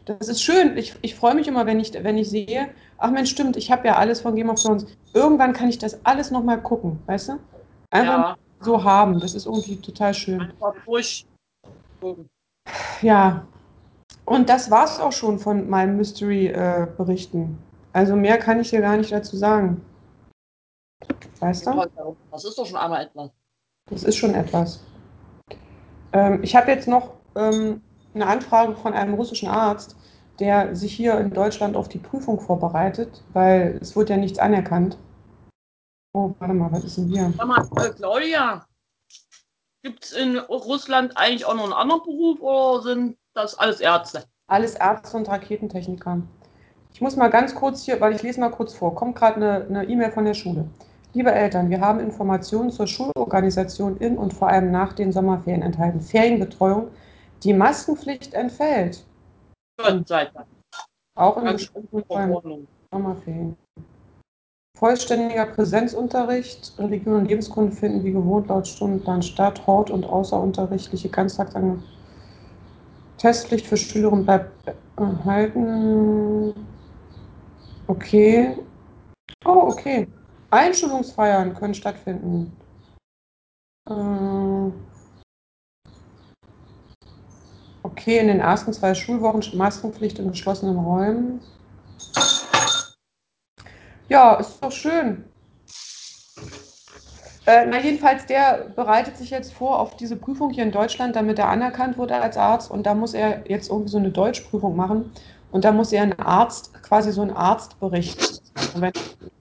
Das 0.05 0.27
ist 0.29 0.41
schön. 0.41 0.75
Ich, 0.77 0.97
ich 1.03 1.13
freue 1.13 1.35
mich 1.35 1.47
immer, 1.47 1.67
wenn 1.67 1.79
ich, 1.79 1.93
wenn 1.93 2.17
ich 2.17 2.27
sehe, 2.31 2.73
ach 2.97 3.11
Mensch, 3.11 3.29
stimmt, 3.29 3.55
ich 3.55 3.71
habe 3.71 3.87
ja 3.87 3.97
alles 3.97 4.21
von 4.21 4.35
Game 4.35 4.49
of 4.49 4.59
Thrones. 4.59 4.87
Irgendwann 5.13 5.53
kann 5.53 5.69
ich 5.69 5.77
das 5.77 6.03
alles 6.03 6.31
noch 6.31 6.43
mal 6.43 6.59
gucken, 6.59 6.99
weißt 7.05 7.29
du? 7.29 7.39
Einfach 7.91 8.35
Ja, 8.35 8.37
so 8.61 8.83
haben. 8.83 9.19
Das 9.19 9.35
ist 9.35 9.45
irgendwie 9.45 9.79
total 9.79 10.15
schön. 10.15 10.41
einfach 10.41 10.73
durch. 10.85 11.27
Ja. 13.03 13.45
Und 14.25 14.49
das 14.49 14.71
war's 14.71 14.99
auch 14.99 15.11
schon 15.11 15.37
von 15.37 15.69
meinen 15.69 15.97
Mystery-Berichten. 15.97 17.59
Also 17.93 18.15
mehr 18.15 18.37
kann 18.37 18.59
ich 18.59 18.71
dir 18.71 18.81
gar 18.81 18.97
nicht 18.97 19.11
dazu 19.11 19.37
sagen. 19.37 19.85
Weißt 21.39 21.65
du? 21.67 21.85
Das 22.31 22.43
ist 22.43 22.57
doch 22.57 22.65
schon 22.65 22.77
einmal 22.77 23.05
etwas. 23.05 23.29
Das 23.89 24.03
ist 24.03 24.15
schon 24.15 24.33
etwas. 24.33 24.83
Ähm, 26.13 26.41
ich 26.41 26.55
habe 26.55 26.71
jetzt 26.71 26.87
noch 26.87 27.13
ähm, 27.35 27.81
eine 28.13 28.27
Anfrage 28.27 28.75
von 28.75 28.93
einem 28.93 29.13
russischen 29.13 29.49
Arzt, 29.49 29.95
der 30.39 30.75
sich 30.75 30.93
hier 30.95 31.17
in 31.19 31.31
Deutschland 31.31 31.75
auf 31.75 31.89
die 31.89 31.99
Prüfung 31.99 32.39
vorbereitet, 32.39 33.23
weil 33.33 33.77
es 33.81 33.95
wird 33.95 34.09
ja 34.09 34.17
nichts 34.17 34.39
anerkannt. 34.39 34.97
Oh, 36.13 36.33
warte 36.39 36.53
mal, 36.53 36.71
was 36.71 36.83
ist 36.83 36.97
denn 36.97 37.07
hier? 37.07 37.33
Sag 37.37 37.47
mal, 37.47 37.67
äh, 37.77 37.89
Claudia, 37.91 38.65
gibt 39.83 40.05
es 40.05 40.11
in 40.13 40.37
Russland 40.37 41.17
eigentlich 41.17 41.45
auch 41.45 41.55
noch 41.55 41.63
einen 41.63 41.73
anderen 41.73 42.03
Beruf 42.03 42.39
oder 42.39 42.81
sind 42.83 43.17
das 43.33 43.55
alles 43.55 43.81
Ärzte? 43.81 44.23
Alles 44.47 44.75
Ärzte 44.75 45.17
und 45.17 45.27
Raketentechniker. 45.27 46.21
Ich 46.93 47.01
muss 47.01 47.15
mal 47.15 47.29
ganz 47.29 47.55
kurz 47.55 47.83
hier, 47.83 47.99
weil 47.99 48.13
ich 48.13 48.21
lese 48.21 48.39
mal 48.39 48.51
kurz 48.51 48.73
vor, 48.73 48.93
kommt 48.93 49.15
gerade 49.15 49.65
eine 49.67 49.83
E-Mail 49.85 50.11
von 50.11 50.25
der 50.25 50.35
Schule. 50.35 50.65
Liebe 51.13 51.31
Eltern, 51.31 51.69
wir 51.69 51.81
haben 51.81 51.99
Informationen 51.99 52.69
zur 52.71 52.87
Schulorganisation 52.87 53.97
in 53.97 54.17
und 54.17 54.33
vor 54.33 54.47
allem 54.47 54.71
nach 54.71 54.93
den 54.93 55.11
Sommerferien 55.11 55.63
enthalten. 55.63 56.01
Ferienbetreuung, 56.01 56.89
die 57.43 57.53
Maskenpflicht 57.53 58.33
entfällt. 58.33 59.03
Gott 59.77 60.07
sei 60.07 60.25
Dank. 60.25 60.47
Auch 61.15 61.37
in 61.37 61.51
bestimmten. 61.53 62.03
Sommerferien. 62.91 63.57
Vollständiger 64.77 65.45
Präsenzunterricht, 65.47 66.73
Religion 66.77 67.15
und 67.15 67.25
Lebenskunde 67.27 67.71
finden 67.71 68.03
wie 68.03 68.11
gewohnt 68.11 68.47
laut 68.47 68.67
Stundenplan 68.67 69.21
statt. 69.21 69.65
Hort- 69.65 69.91
und 69.91 70.05
außerunterrichtliche 70.05 71.09
Ganztagsange. 71.09 71.81
Testpflicht 73.17 73.67
für 73.67 73.77
Schülerinnen 73.77 74.25
bleibt 74.25 74.51
erhalten. 74.97 76.53
Okay. 77.87 78.57
Oh, 79.45 79.67
okay. 79.71 80.07
Einschulungsfeiern 80.51 81.55
können 81.55 81.73
stattfinden. 81.73 82.55
Äh, 83.89 84.71
Okay, 87.85 88.17
in 88.17 88.27
den 88.27 88.39
ersten 88.39 88.73
zwei 88.73 88.95
Schulwochen 88.95 89.43
Maskenpflicht 89.57 90.17
in 90.17 90.31
geschlossenen 90.31 90.77
Räumen. 90.77 91.41
Ja, 94.09 94.35
ist 94.35 94.63
doch 94.63 94.71
schön. 94.71 95.25
Äh, 97.45 97.65
na, 97.65 97.79
jedenfalls, 97.79 98.25
der 98.25 98.69
bereitet 98.75 99.17
sich 99.17 99.29
jetzt 99.29 99.53
vor 99.53 99.79
auf 99.79 99.97
diese 99.97 100.15
Prüfung 100.15 100.49
hier 100.49 100.63
in 100.63 100.71
Deutschland, 100.71 101.15
damit 101.15 101.39
er 101.39 101.49
anerkannt 101.49 101.97
wurde 101.97 102.15
als 102.15 102.37
Arzt. 102.37 102.71
Und 102.71 102.85
da 102.85 102.95
muss 102.95 103.13
er 103.13 103.49
jetzt 103.49 103.69
irgendwie 103.69 103.91
so 103.91 103.97
eine 103.97 104.11
Deutschprüfung 104.11 104.75
machen. 104.75 105.11
Und 105.53 105.63
da 105.63 105.71
muss 105.71 105.91
er 105.93 106.01
einen 106.03 106.19
Arzt, 106.19 106.73
quasi 106.81 107.11
so 107.11 107.21
einen 107.21 107.31
Arztbericht. 107.31 108.41
Und 108.73 108.81
wenn 108.81 108.91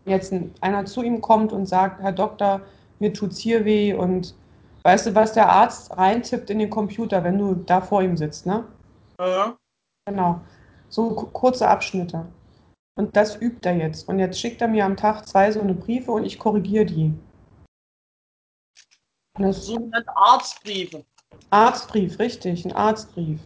jetzt 0.05 0.33
ein, 0.33 0.55
einer 0.61 0.85
zu 0.85 1.03
ihm 1.03 1.21
kommt 1.21 1.53
und 1.53 1.67
sagt, 1.67 2.03
Herr 2.03 2.13
Doktor, 2.13 2.61
mir 2.99 3.13
tut's 3.13 3.39
hier 3.39 3.65
weh 3.65 3.95
und 3.95 4.35
weißt 4.85 5.07
du, 5.07 5.15
was 5.15 5.33
der 5.33 5.49
Arzt 5.49 5.97
reintippt 5.97 6.51
in 6.51 6.59
den 6.59 6.71
Computer, 6.71 7.25
wenn 7.25 7.39
du 7.39 7.55
da 7.55 7.81
vor 7.81 8.03
ihm 8.03 8.17
sitzt, 8.17 8.47
ne? 8.47 8.65
Ja. 9.19 9.57
Genau. 10.07 10.41
So 10.89 11.15
ku- 11.15 11.27
kurze 11.29 11.67
Abschnitte. 11.67 12.27
Und 12.99 13.17
das 13.17 13.41
übt 13.41 13.67
er 13.67 13.77
jetzt. 13.77 14.07
Und 14.07 14.19
jetzt 14.19 14.39
schickt 14.39 14.61
er 14.61 14.69
mir 14.69 14.85
am 14.85 14.99
Tag 14.99 15.27
zwei 15.27 15.51
so 15.51 15.61
eine 15.61 15.75
Briefe 15.75 16.13
und 16.13 16.25
ich 16.25 16.39
korrigiere 16.39 16.85
die. 16.85 17.15
Und 19.39 19.45
das 19.45 19.65
Sogenannte 19.65 20.15
Arztbriefe. 20.15 21.05
Arztbrief, 21.49 22.19
richtig, 22.19 22.67
ein 22.67 22.73
Arztbrief. 22.73 23.41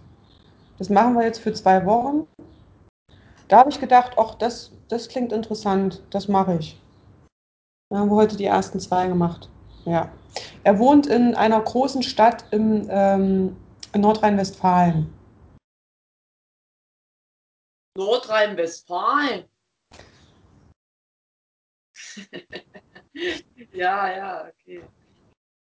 Das 0.78 0.90
machen 0.90 1.14
wir 1.14 1.24
jetzt 1.24 1.38
für 1.38 1.52
zwei 1.52 1.86
Wochen. 1.86 2.26
Da 3.48 3.58
habe 3.58 3.70
ich 3.70 3.78
gedacht, 3.78 4.12
ach, 4.16 4.34
das, 4.34 4.72
das 4.88 5.08
klingt 5.08 5.32
interessant, 5.32 6.02
das 6.10 6.26
mache 6.26 6.56
ich. 6.58 6.80
Da 7.90 7.98
haben 7.98 8.10
wir 8.10 8.16
heute 8.16 8.36
die 8.36 8.46
ersten 8.46 8.80
zwei 8.80 9.06
gemacht. 9.06 9.48
Ja. 9.84 10.12
Er 10.64 10.78
wohnt 10.80 11.06
in 11.06 11.34
einer 11.36 11.60
großen 11.60 12.02
Stadt 12.02 12.44
im, 12.50 12.88
ähm, 12.90 13.56
in 13.92 14.00
Nordrhein-Westfalen. 14.00 15.12
Nordrhein-Westfalen. 17.96 19.44
ja, 23.72 24.10
ja, 24.10 24.48
okay. 24.48 24.82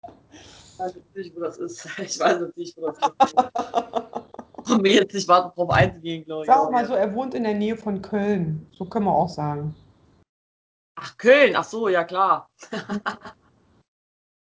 Ich 0.02 0.78
weiß 0.78 0.94
jetzt 0.96 1.14
nicht, 1.14 1.36
wo 1.36 1.40
das 1.40 1.58
ist. 1.58 1.86
Ich 1.98 2.18
weiß 2.18 2.40
jetzt 2.40 2.56
nicht, 2.56 2.76
wo 2.76 2.90
das 2.90 2.98
ist. 2.98 3.36
Um 4.68 4.82
mir 4.82 4.94
jetzt 4.94 5.14
nicht 5.14 5.28
weiter 5.28 5.52
drauf 5.54 5.70
einzugehen, 5.70 6.24
glaube 6.24 6.42
ich. 6.42 6.46
Sag 6.46 6.70
mal 6.70 6.86
so, 6.86 6.94
er 6.94 7.14
wohnt 7.14 7.34
in 7.34 7.44
der 7.44 7.54
Nähe 7.54 7.76
von 7.76 8.02
Köln. 8.02 8.66
So 8.72 8.84
können 8.84 9.06
wir 9.06 9.14
auch 9.14 9.28
sagen. 9.28 9.74
Ach, 10.96 11.16
Köln, 11.16 11.54
ach 11.56 11.64
so, 11.64 11.88
ja 11.88 12.04
klar. 12.04 12.48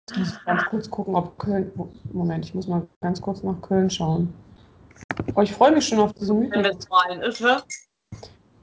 Jetzt 0.09 0.17
muss 0.17 0.33
ich 0.33 0.45
ganz 0.45 0.65
kurz 0.65 0.89
gucken, 0.89 1.15
ob 1.15 1.37
Köln. 1.37 1.71
Moment, 2.11 2.45
ich 2.45 2.53
muss 2.53 2.67
mal 2.67 2.85
ganz 2.99 3.21
kurz 3.21 3.43
nach 3.43 3.61
Köln 3.61 3.89
schauen. 3.89 4.33
Oh, 5.35 5.41
ich 5.41 5.53
freue 5.53 5.71
mich 5.71 5.87
schon 5.87 5.99
auf 5.99 6.13
diese 6.13 6.33
Mythos. 6.33 6.55
Nordrhein-Westfalen 6.55 7.21
ist, 7.21 7.41
ne? 7.41 7.63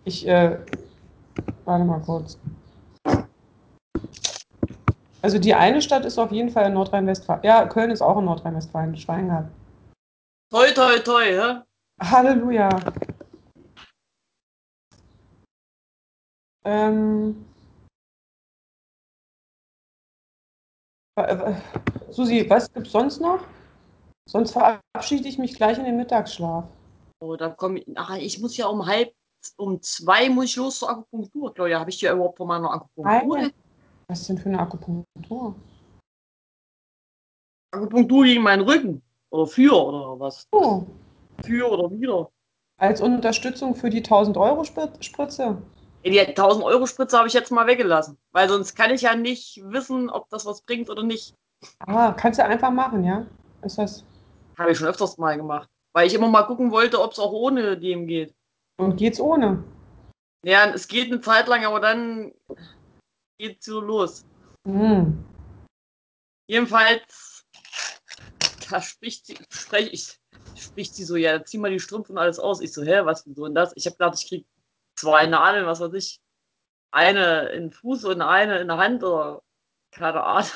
Ich, 0.04 0.26
äh, 0.26 0.58
warte 1.64 1.84
mal 1.84 2.00
kurz. 2.00 2.38
Also 5.20 5.38
die 5.38 5.54
eine 5.54 5.82
Stadt 5.82 6.04
ist 6.04 6.18
auf 6.18 6.30
jeden 6.30 6.50
Fall 6.50 6.66
in 6.66 6.74
Nordrhein-Westfalen. 6.74 7.42
Ja, 7.42 7.66
Köln 7.66 7.90
ist 7.90 8.02
auch 8.02 8.18
in 8.18 8.26
Nordrhein-Westfalen. 8.26 8.96
Schwein 8.96 9.28
gehabt. 9.28 9.50
Toi, 10.50 10.72
toi, 10.72 10.98
toi, 11.04 11.24
hä? 11.24 11.62
Halleluja. 12.00 12.68
Ähm, 16.64 17.44
Susi, 22.10 22.48
was 22.48 22.72
gibt's 22.72 22.92
sonst 22.92 23.20
noch? 23.20 23.44
Sonst 24.26 24.52
verabschiede 24.52 25.28
ich 25.28 25.38
mich 25.38 25.54
gleich 25.54 25.76
in 25.78 25.84
den 25.84 25.98
Mittagsschlaf. 25.98 26.64
Oh, 27.20 27.36
dann 27.36 27.56
komme 27.56 27.80
ich. 27.80 27.86
Ach, 27.96 28.16
ich 28.16 28.40
muss 28.40 28.56
ja 28.56 28.68
um 28.68 28.86
halb, 28.86 29.12
um 29.56 29.82
zwei 29.82 30.30
muss 30.30 30.46
ich 30.46 30.56
los 30.56 30.78
zur 30.78 30.90
Akupunktur, 30.90 31.52
Claudia. 31.52 31.80
Habe 31.80 31.90
ich 31.90 31.98
dir 31.98 32.12
überhaupt 32.12 32.38
von 32.38 32.48
meiner 32.48 32.70
Akupunktur? 32.70 33.38
Nein. 33.38 33.52
Was 34.06 34.20
ist 34.20 34.30
denn 34.30 34.38
für 34.38 34.48
eine 34.48 34.60
Akupunktur? 34.60 35.54
Akupunktur 37.70 38.24
gegen 38.24 38.42
meinen 38.42 38.62
Rücken. 38.62 39.02
Oder 39.30 39.46
für, 39.46 39.72
oder 39.86 40.18
was? 40.20 40.46
Oh, 40.52 40.84
Für 41.44 41.70
oder 41.70 41.90
wieder. 41.90 42.30
als 42.78 43.00
Unterstützung 43.00 43.74
für 43.74 43.90
die 43.90 44.02
1000-Euro-Spritze? 44.02 45.60
Ey, 46.02 46.10
Die 46.12 46.20
1000 46.20 46.64
Euro 46.64 46.86
Spritze 46.86 47.18
habe 47.18 47.28
ich 47.28 47.34
jetzt 47.34 47.50
mal 47.50 47.66
weggelassen. 47.66 48.16
Weil 48.32 48.48
sonst 48.48 48.74
kann 48.74 48.92
ich 48.92 49.02
ja 49.02 49.14
nicht 49.14 49.60
wissen, 49.64 50.08
ob 50.10 50.28
das 50.30 50.46
was 50.46 50.62
bringt 50.62 50.88
oder 50.88 51.02
nicht. 51.02 51.34
Ah, 51.80 52.12
kannst 52.12 52.38
du 52.38 52.44
einfach 52.44 52.70
machen, 52.70 53.04
ja? 53.04 53.26
Ist 53.62 53.78
das. 53.78 54.04
Habe 54.56 54.70
ich 54.70 54.78
schon 54.78 54.86
öfters 54.88 55.18
mal 55.18 55.36
gemacht. 55.36 55.68
Weil 55.92 56.06
ich 56.06 56.14
immer 56.14 56.28
mal 56.28 56.44
gucken 56.44 56.70
wollte, 56.70 57.00
ob 57.00 57.12
es 57.12 57.18
auch 57.18 57.32
ohne 57.32 57.76
dem 57.76 58.06
geht. 58.06 58.34
Und 58.78 58.96
geht's 58.96 59.20
ohne? 59.20 59.64
Ja, 60.44 60.66
es 60.70 60.86
geht 60.86 61.10
eine 61.10 61.20
Zeit 61.20 61.48
lang, 61.48 61.64
aber 61.64 61.80
dann 61.80 62.32
geht's 63.38 63.66
so 63.66 63.80
los. 63.80 64.24
Hm. 64.66 65.24
Jedenfalls, 66.48 67.37
da 68.70 68.80
spricht 68.80 69.26
sie, 69.26 69.38
sprech 69.50 69.92
ich, 69.92 70.18
spricht 70.56 70.94
sie 70.94 71.04
so, 71.04 71.16
ja, 71.16 71.42
zieh 71.44 71.58
mal 71.58 71.70
die 71.70 71.80
Strümpfe 71.80 72.12
und 72.12 72.18
alles 72.18 72.38
aus. 72.38 72.60
Ich 72.60 72.72
so, 72.72 72.82
hä, 72.82 73.00
was, 73.04 73.26
wieso 73.26 73.44
und 73.44 73.54
das? 73.54 73.72
Ich 73.76 73.86
habe 73.86 73.96
gedacht, 73.96 74.18
ich 74.20 74.28
krieg 74.28 74.46
zwei 74.96 75.26
Nadeln, 75.26 75.66
was 75.66 75.80
weiß 75.80 75.92
ich. 75.94 76.20
Eine 76.90 77.48
in 77.50 77.64
den 77.64 77.72
Fuß 77.72 78.04
und 78.04 78.22
eine 78.22 78.58
in 78.58 78.68
der 78.68 78.78
Hand 78.78 79.04
oder 79.04 79.42
keine 79.90 80.22
Ahnung. 80.22 80.50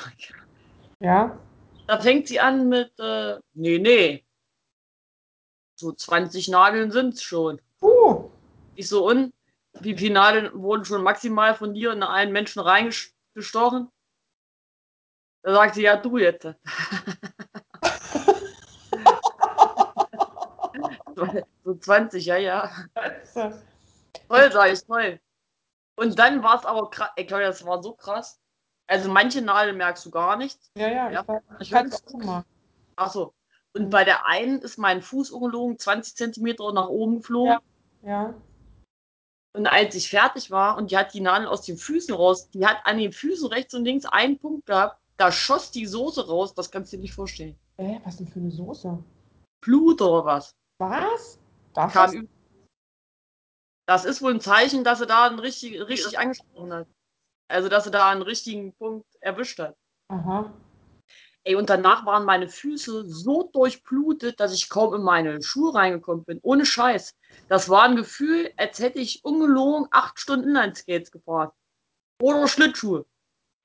Ja? 0.99 1.39
Da 1.87 1.99
fängt 1.99 2.27
sie 2.27 2.39
an 2.39 2.69
mit, 2.69 2.97
äh, 2.99 3.39
nee, 3.53 3.77
nee. 3.77 4.25
So 5.75 5.91
20 5.91 6.47
Nadeln 6.49 6.91
sind's 6.91 7.21
schon. 7.21 7.61
Uh, 7.81 8.29
Ich 8.75 8.89
so, 8.89 9.07
und? 9.07 9.33
Wie 9.79 9.97
viele 9.97 10.13
Nadeln 10.13 10.51
wurden 10.53 10.85
schon 10.85 11.01
maximal 11.01 11.55
von 11.55 11.73
dir 11.73 11.91
in 11.91 12.03
einen 12.03 12.31
Menschen 12.31 12.61
reingestochen? 12.61 13.89
Da 15.41 15.53
sagt 15.55 15.75
sie, 15.75 15.81
ja, 15.81 15.97
du 15.97 16.17
jetzt. 16.17 16.45
so 21.63 21.75
20, 21.75 22.25
ja, 22.25 22.37
ja. 22.37 22.71
Toll, 24.27 24.51
sag 24.51 24.71
ich, 24.71 24.83
toll. 24.85 25.19
Und 25.95 26.17
dann 26.17 26.43
war 26.43 26.59
es 26.59 26.65
aber 26.65 26.89
krass, 26.89 27.11
ey, 27.15 27.25
Claudia, 27.25 27.47
das 27.47 27.65
war 27.65 27.81
so 27.83 27.93
krass. 27.93 28.39
Also 28.87 29.11
manche 29.11 29.41
Nadeln 29.41 29.77
merkst 29.77 30.05
du 30.05 30.11
gar 30.11 30.35
nicht. 30.37 30.59
ja, 30.77 30.87
ja, 30.87 31.11
Ja. 31.11 31.25
ich, 31.59 31.73
hatte 31.73 31.89
es 31.89 32.05
auch 32.07 32.19
mal. 32.19 32.43
Achso. 32.95 33.33
Und 33.73 33.89
bei 33.89 34.03
der 34.03 34.27
einen 34.27 34.59
ist 34.59 34.77
mein 34.77 35.01
Fuß 35.01 35.31
ungelogen 35.31 35.79
20 35.79 36.15
Zentimeter 36.15 36.71
nach 36.73 36.89
oben 36.89 37.17
geflogen. 37.17 37.57
Ja. 38.03 38.27
Ja. 38.27 38.33
Und 39.55 39.67
als 39.67 39.95
ich 39.95 40.09
fertig 40.09 40.51
war 40.51 40.77
und 40.77 40.91
die 40.91 40.97
hat 40.97 41.13
die 41.13 41.21
Nadel 41.21 41.47
aus 41.47 41.61
den 41.61 41.77
Füßen 41.77 42.13
raus, 42.13 42.49
die 42.49 42.65
hat 42.65 42.77
an 42.85 42.97
den 42.97 43.11
Füßen 43.13 43.47
rechts 43.47 43.73
und 43.73 43.85
links 43.85 44.05
einen 44.05 44.37
Punkt 44.39 44.65
gehabt, 44.65 44.99
da 45.17 45.31
schoss 45.31 45.71
die 45.71 45.85
Soße 45.85 46.27
raus, 46.27 46.53
das 46.55 46.71
kannst 46.71 46.91
du 46.91 46.97
dir 46.97 47.03
nicht 47.03 47.13
vorstellen. 47.13 47.55
Äh, 47.77 47.99
was 48.03 48.17
denn 48.17 48.27
für 48.27 48.39
eine 48.39 48.51
Soße? 48.51 48.97
Blut 49.61 50.01
oder 50.01 50.25
was? 50.25 50.55
Was? 50.89 51.39
Darf 51.73 51.93
das? 51.93 52.15
das 53.85 54.05
ist 54.05 54.21
wohl 54.21 54.33
ein 54.33 54.41
Zeichen, 54.41 54.83
dass 54.83 54.99
sie 54.99 55.07
da 55.07 55.27
einen 55.27 55.39
richtig, 55.39 55.79
richtig 55.87 56.17
angesprochen 56.17 56.73
hat. 56.73 56.87
Also, 57.47 57.69
dass 57.69 57.83
sie 57.83 57.91
da 57.91 58.09
einen 58.09 58.21
richtigen 58.21 58.73
Punkt 58.73 59.05
erwischt 59.19 59.59
hat. 59.59 59.75
Aha. 60.07 60.51
Ey, 61.45 61.55
und 61.55 61.69
danach 61.69 62.05
waren 62.05 62.23
meine 62.23 62.47
Füße 62.47 63.09
so 63.09 63.43
durchblutet, 63.51 64.39
dass 64.39 64.53
ich 64.53 64.69
kaum 64.69 64.93
in 64.93 65.03
meine 65.03 65.43
Schuhe 65.43 65.75
reingekommen 65.75 66.23
bin. 66.23 66.39
Ohne 66.41 66.65
Scheiß. 66.65 67.13
Das 67.49 67.67
war 67.67 67.83
ein 67.83 67.97
Gefühl, 67.97 68.53
als 68.55 68.79
hätte 68.79 68.99
ich 68.99 69.25
ungelogen 69.25 69.87
acht 69.91 70.17
Stunden 70.19 70.49
Inlineskates 70.49 71.11
gefahren. 71.11 71.51
Oder 72.21 72.47
Schlittschuhe. 72.47 73.05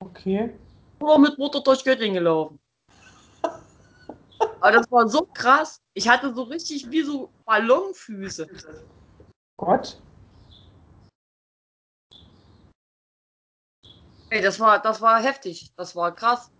Okay. 0.00 0.58
Oder 1.00 1.18
mit 1.18 1.38
Mutter 1.38 1.60
durch 1.60 1.84
Göttingen 1.84 2.14
gelaufen. 2.14 2.58
Aber 4.60 4.72
das 4.72 4.90
war 4.90 5.08
so 5.08 5.28
krass. 5.32 5.80
Ich 5.94 6.08
hatte 6.08 6.34
so 6.34 6.42
richtig 6.42 6.90
wie 6.90 7.02
so 7.02 7.30
Ballonfüße. 7.44 8.48
Gott. 9.56 10.00
Ey, 14.30 14.42
das 14.42 14.60
war, 14.60 14.80
das 14.80 15.00
war 15.00 15.22
heftig. 15.22 15.72
Das 15.76 15.94
war 15.96 16.14
krass. 16.14 16.50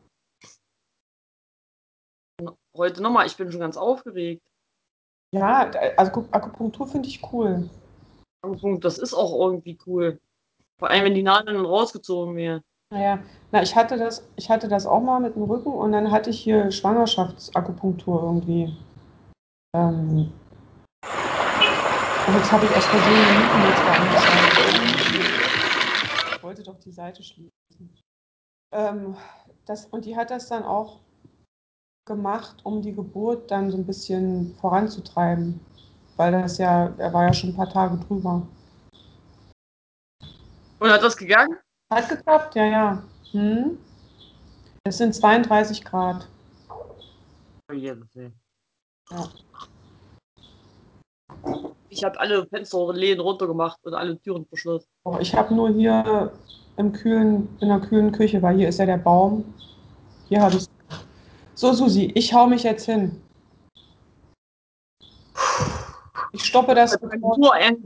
Heute 2.77 3.03
nochmal, 3.03 3.27
ich 3.27 3.37
bin 3.37 3.51
schon 3.51 3.61
ganz 3.61 3.77
aufgeregt. 3.77 4.43
Ja, 5.35 5.71
also 5.97 6.29
Akupunktur 6.31 6.87
finde 6.87 7.09
ich 7.09 7.21
cool. 7.33 7.69
Das 8.81 8.99
ist 8.99 9.13
auch 9.13 9.39
irgendwie 9.47 9.77
cool. 9.87 10.21
Vor 10.79 10.89
allem, 10.89 11.05
wenn 11.05 11.15
die 11.15 11.25
Nadeln 11.25 11.65
rausgezogen 11.65 12.37
werden. 12.37 12.63
Naja, 12.91 13.19
na, 13.53 13.63
ich 13.63 13.77
hatte 13.77 13.99
das, 13.99 14.27
ich 14.37 14.49
hatte 14.49 14.67
das 14.67 14.87
auch 14.87 15.01
mal 15.01 15.21
mit 15.21 15.37
dem 15.37 15.43
Rücken 15.43 15.71
und 15.71 15.93
dann 15.93 16.11
hatte 16.11 16.31
ich 16.31 16.41
hier 16.41 16.71
Schwangerschaftsakupunktur 16.71 18.23
irgendwie. 18.23 18.77
Ähm, 19.77 20.33
und 22.27 22.35
jetzt 22.35 22.51
habe 22.51 22.65
ich 22.65 22.75
aus 22.75 22.87
Versehen 22.87 23.25
die 23.25 23.43
Nieten 23.43 23.65
jetzt 23.69 23.85
woanders 23.87 24.25
Ich 26.35 26.43
wollte 26.43 26.63
doch 26.63 26.79
die 26.81 26.93
Seite 26.93 27.23
schließen. 27.23 27.51
Ähm, 28.73 29.17
das, 29.67 29.85
und 29.87 30.07
die 30.07 30.17
hat 30.17 30.31
das 30.31 30.49
dann 30.49 30.63
auch 30.63 31.01
gemacht, 32.07 32.57
um 32.65 32.81
die 32.81 32.95
Geburt 32.95 33.51
dann 33.51 33.71
so 33.71 33.77
ein 33.77 33.85
bisschen 33.85 34.57
voranzutreiben. 34.61 35.61
Weil 36.17 36.33
das 36.33 36.57
ja, 36.57 36.93
er 36.97 37.13
war 37.13 37.27
ja 37.27 37.35
schon 37.35 37.51
ein 37.51 37.57
paar 37.57 37.71
Tage 37.71 37.99
drüber. 37.99 38.47
Und 40.81 40.91
hat 40.91 41.03
das 41.03 41.17
gegangen? 41.17 41.59
Hat 41.91 42.09
geklappt, 42.09 42.55
ja, 42.55 42.65
ja. 42.67 43.03
Hm. 43.33 43.79
Es 44.85 44.99
sind 44.99 45.15
32 45.15 45.85
Grad. 45.85 46.29
Oh 46.69 47.73
Ja. 47.73 49.29
Ich 51.89 52.05
habe 52.05 52.21
alle 52.21 52.47
Fensterläden 52.47 53.21
runtergemacht 53.21 53.79
und 53.85 53.95
alle 53.95 54.19
Türen 54.21 54.45
verschlossen. 54.47 54.87
Oh, 55.05 55.17
ich 55.21 55.35
habe 55.35 55.55
nur 55.55 55.71
hier 55.71 56.31
im 56.77 56.93
kühlen, 56.93 57.49
in 57.61 57.69
der 57.69 57.81
kühlen 57.81 58.13
Küche, 58.13 58.43
weil 58.43 58.57
hier 58.57 58.69
ist 58.69 58.79
ja 58.79 58.87
der 58.87 58.99
Baum. 58.99 59.45
Hier 60.29 60.43
habe 60.43 60.57
ich. 60.57 60.67
So, 61.55 61.73
Susi, 61.73 62.13
ich 62.15 62.33
hau 62.33 62.47
mich 62.47 62.63
jetzt 62.63 62.85
hin. 62.85 63.21
Ich 66.33 66.45
stoppe 66.45 66.75
das. 66.75 66.97
Nur 67.01 67.57
Energie 67.57 67.83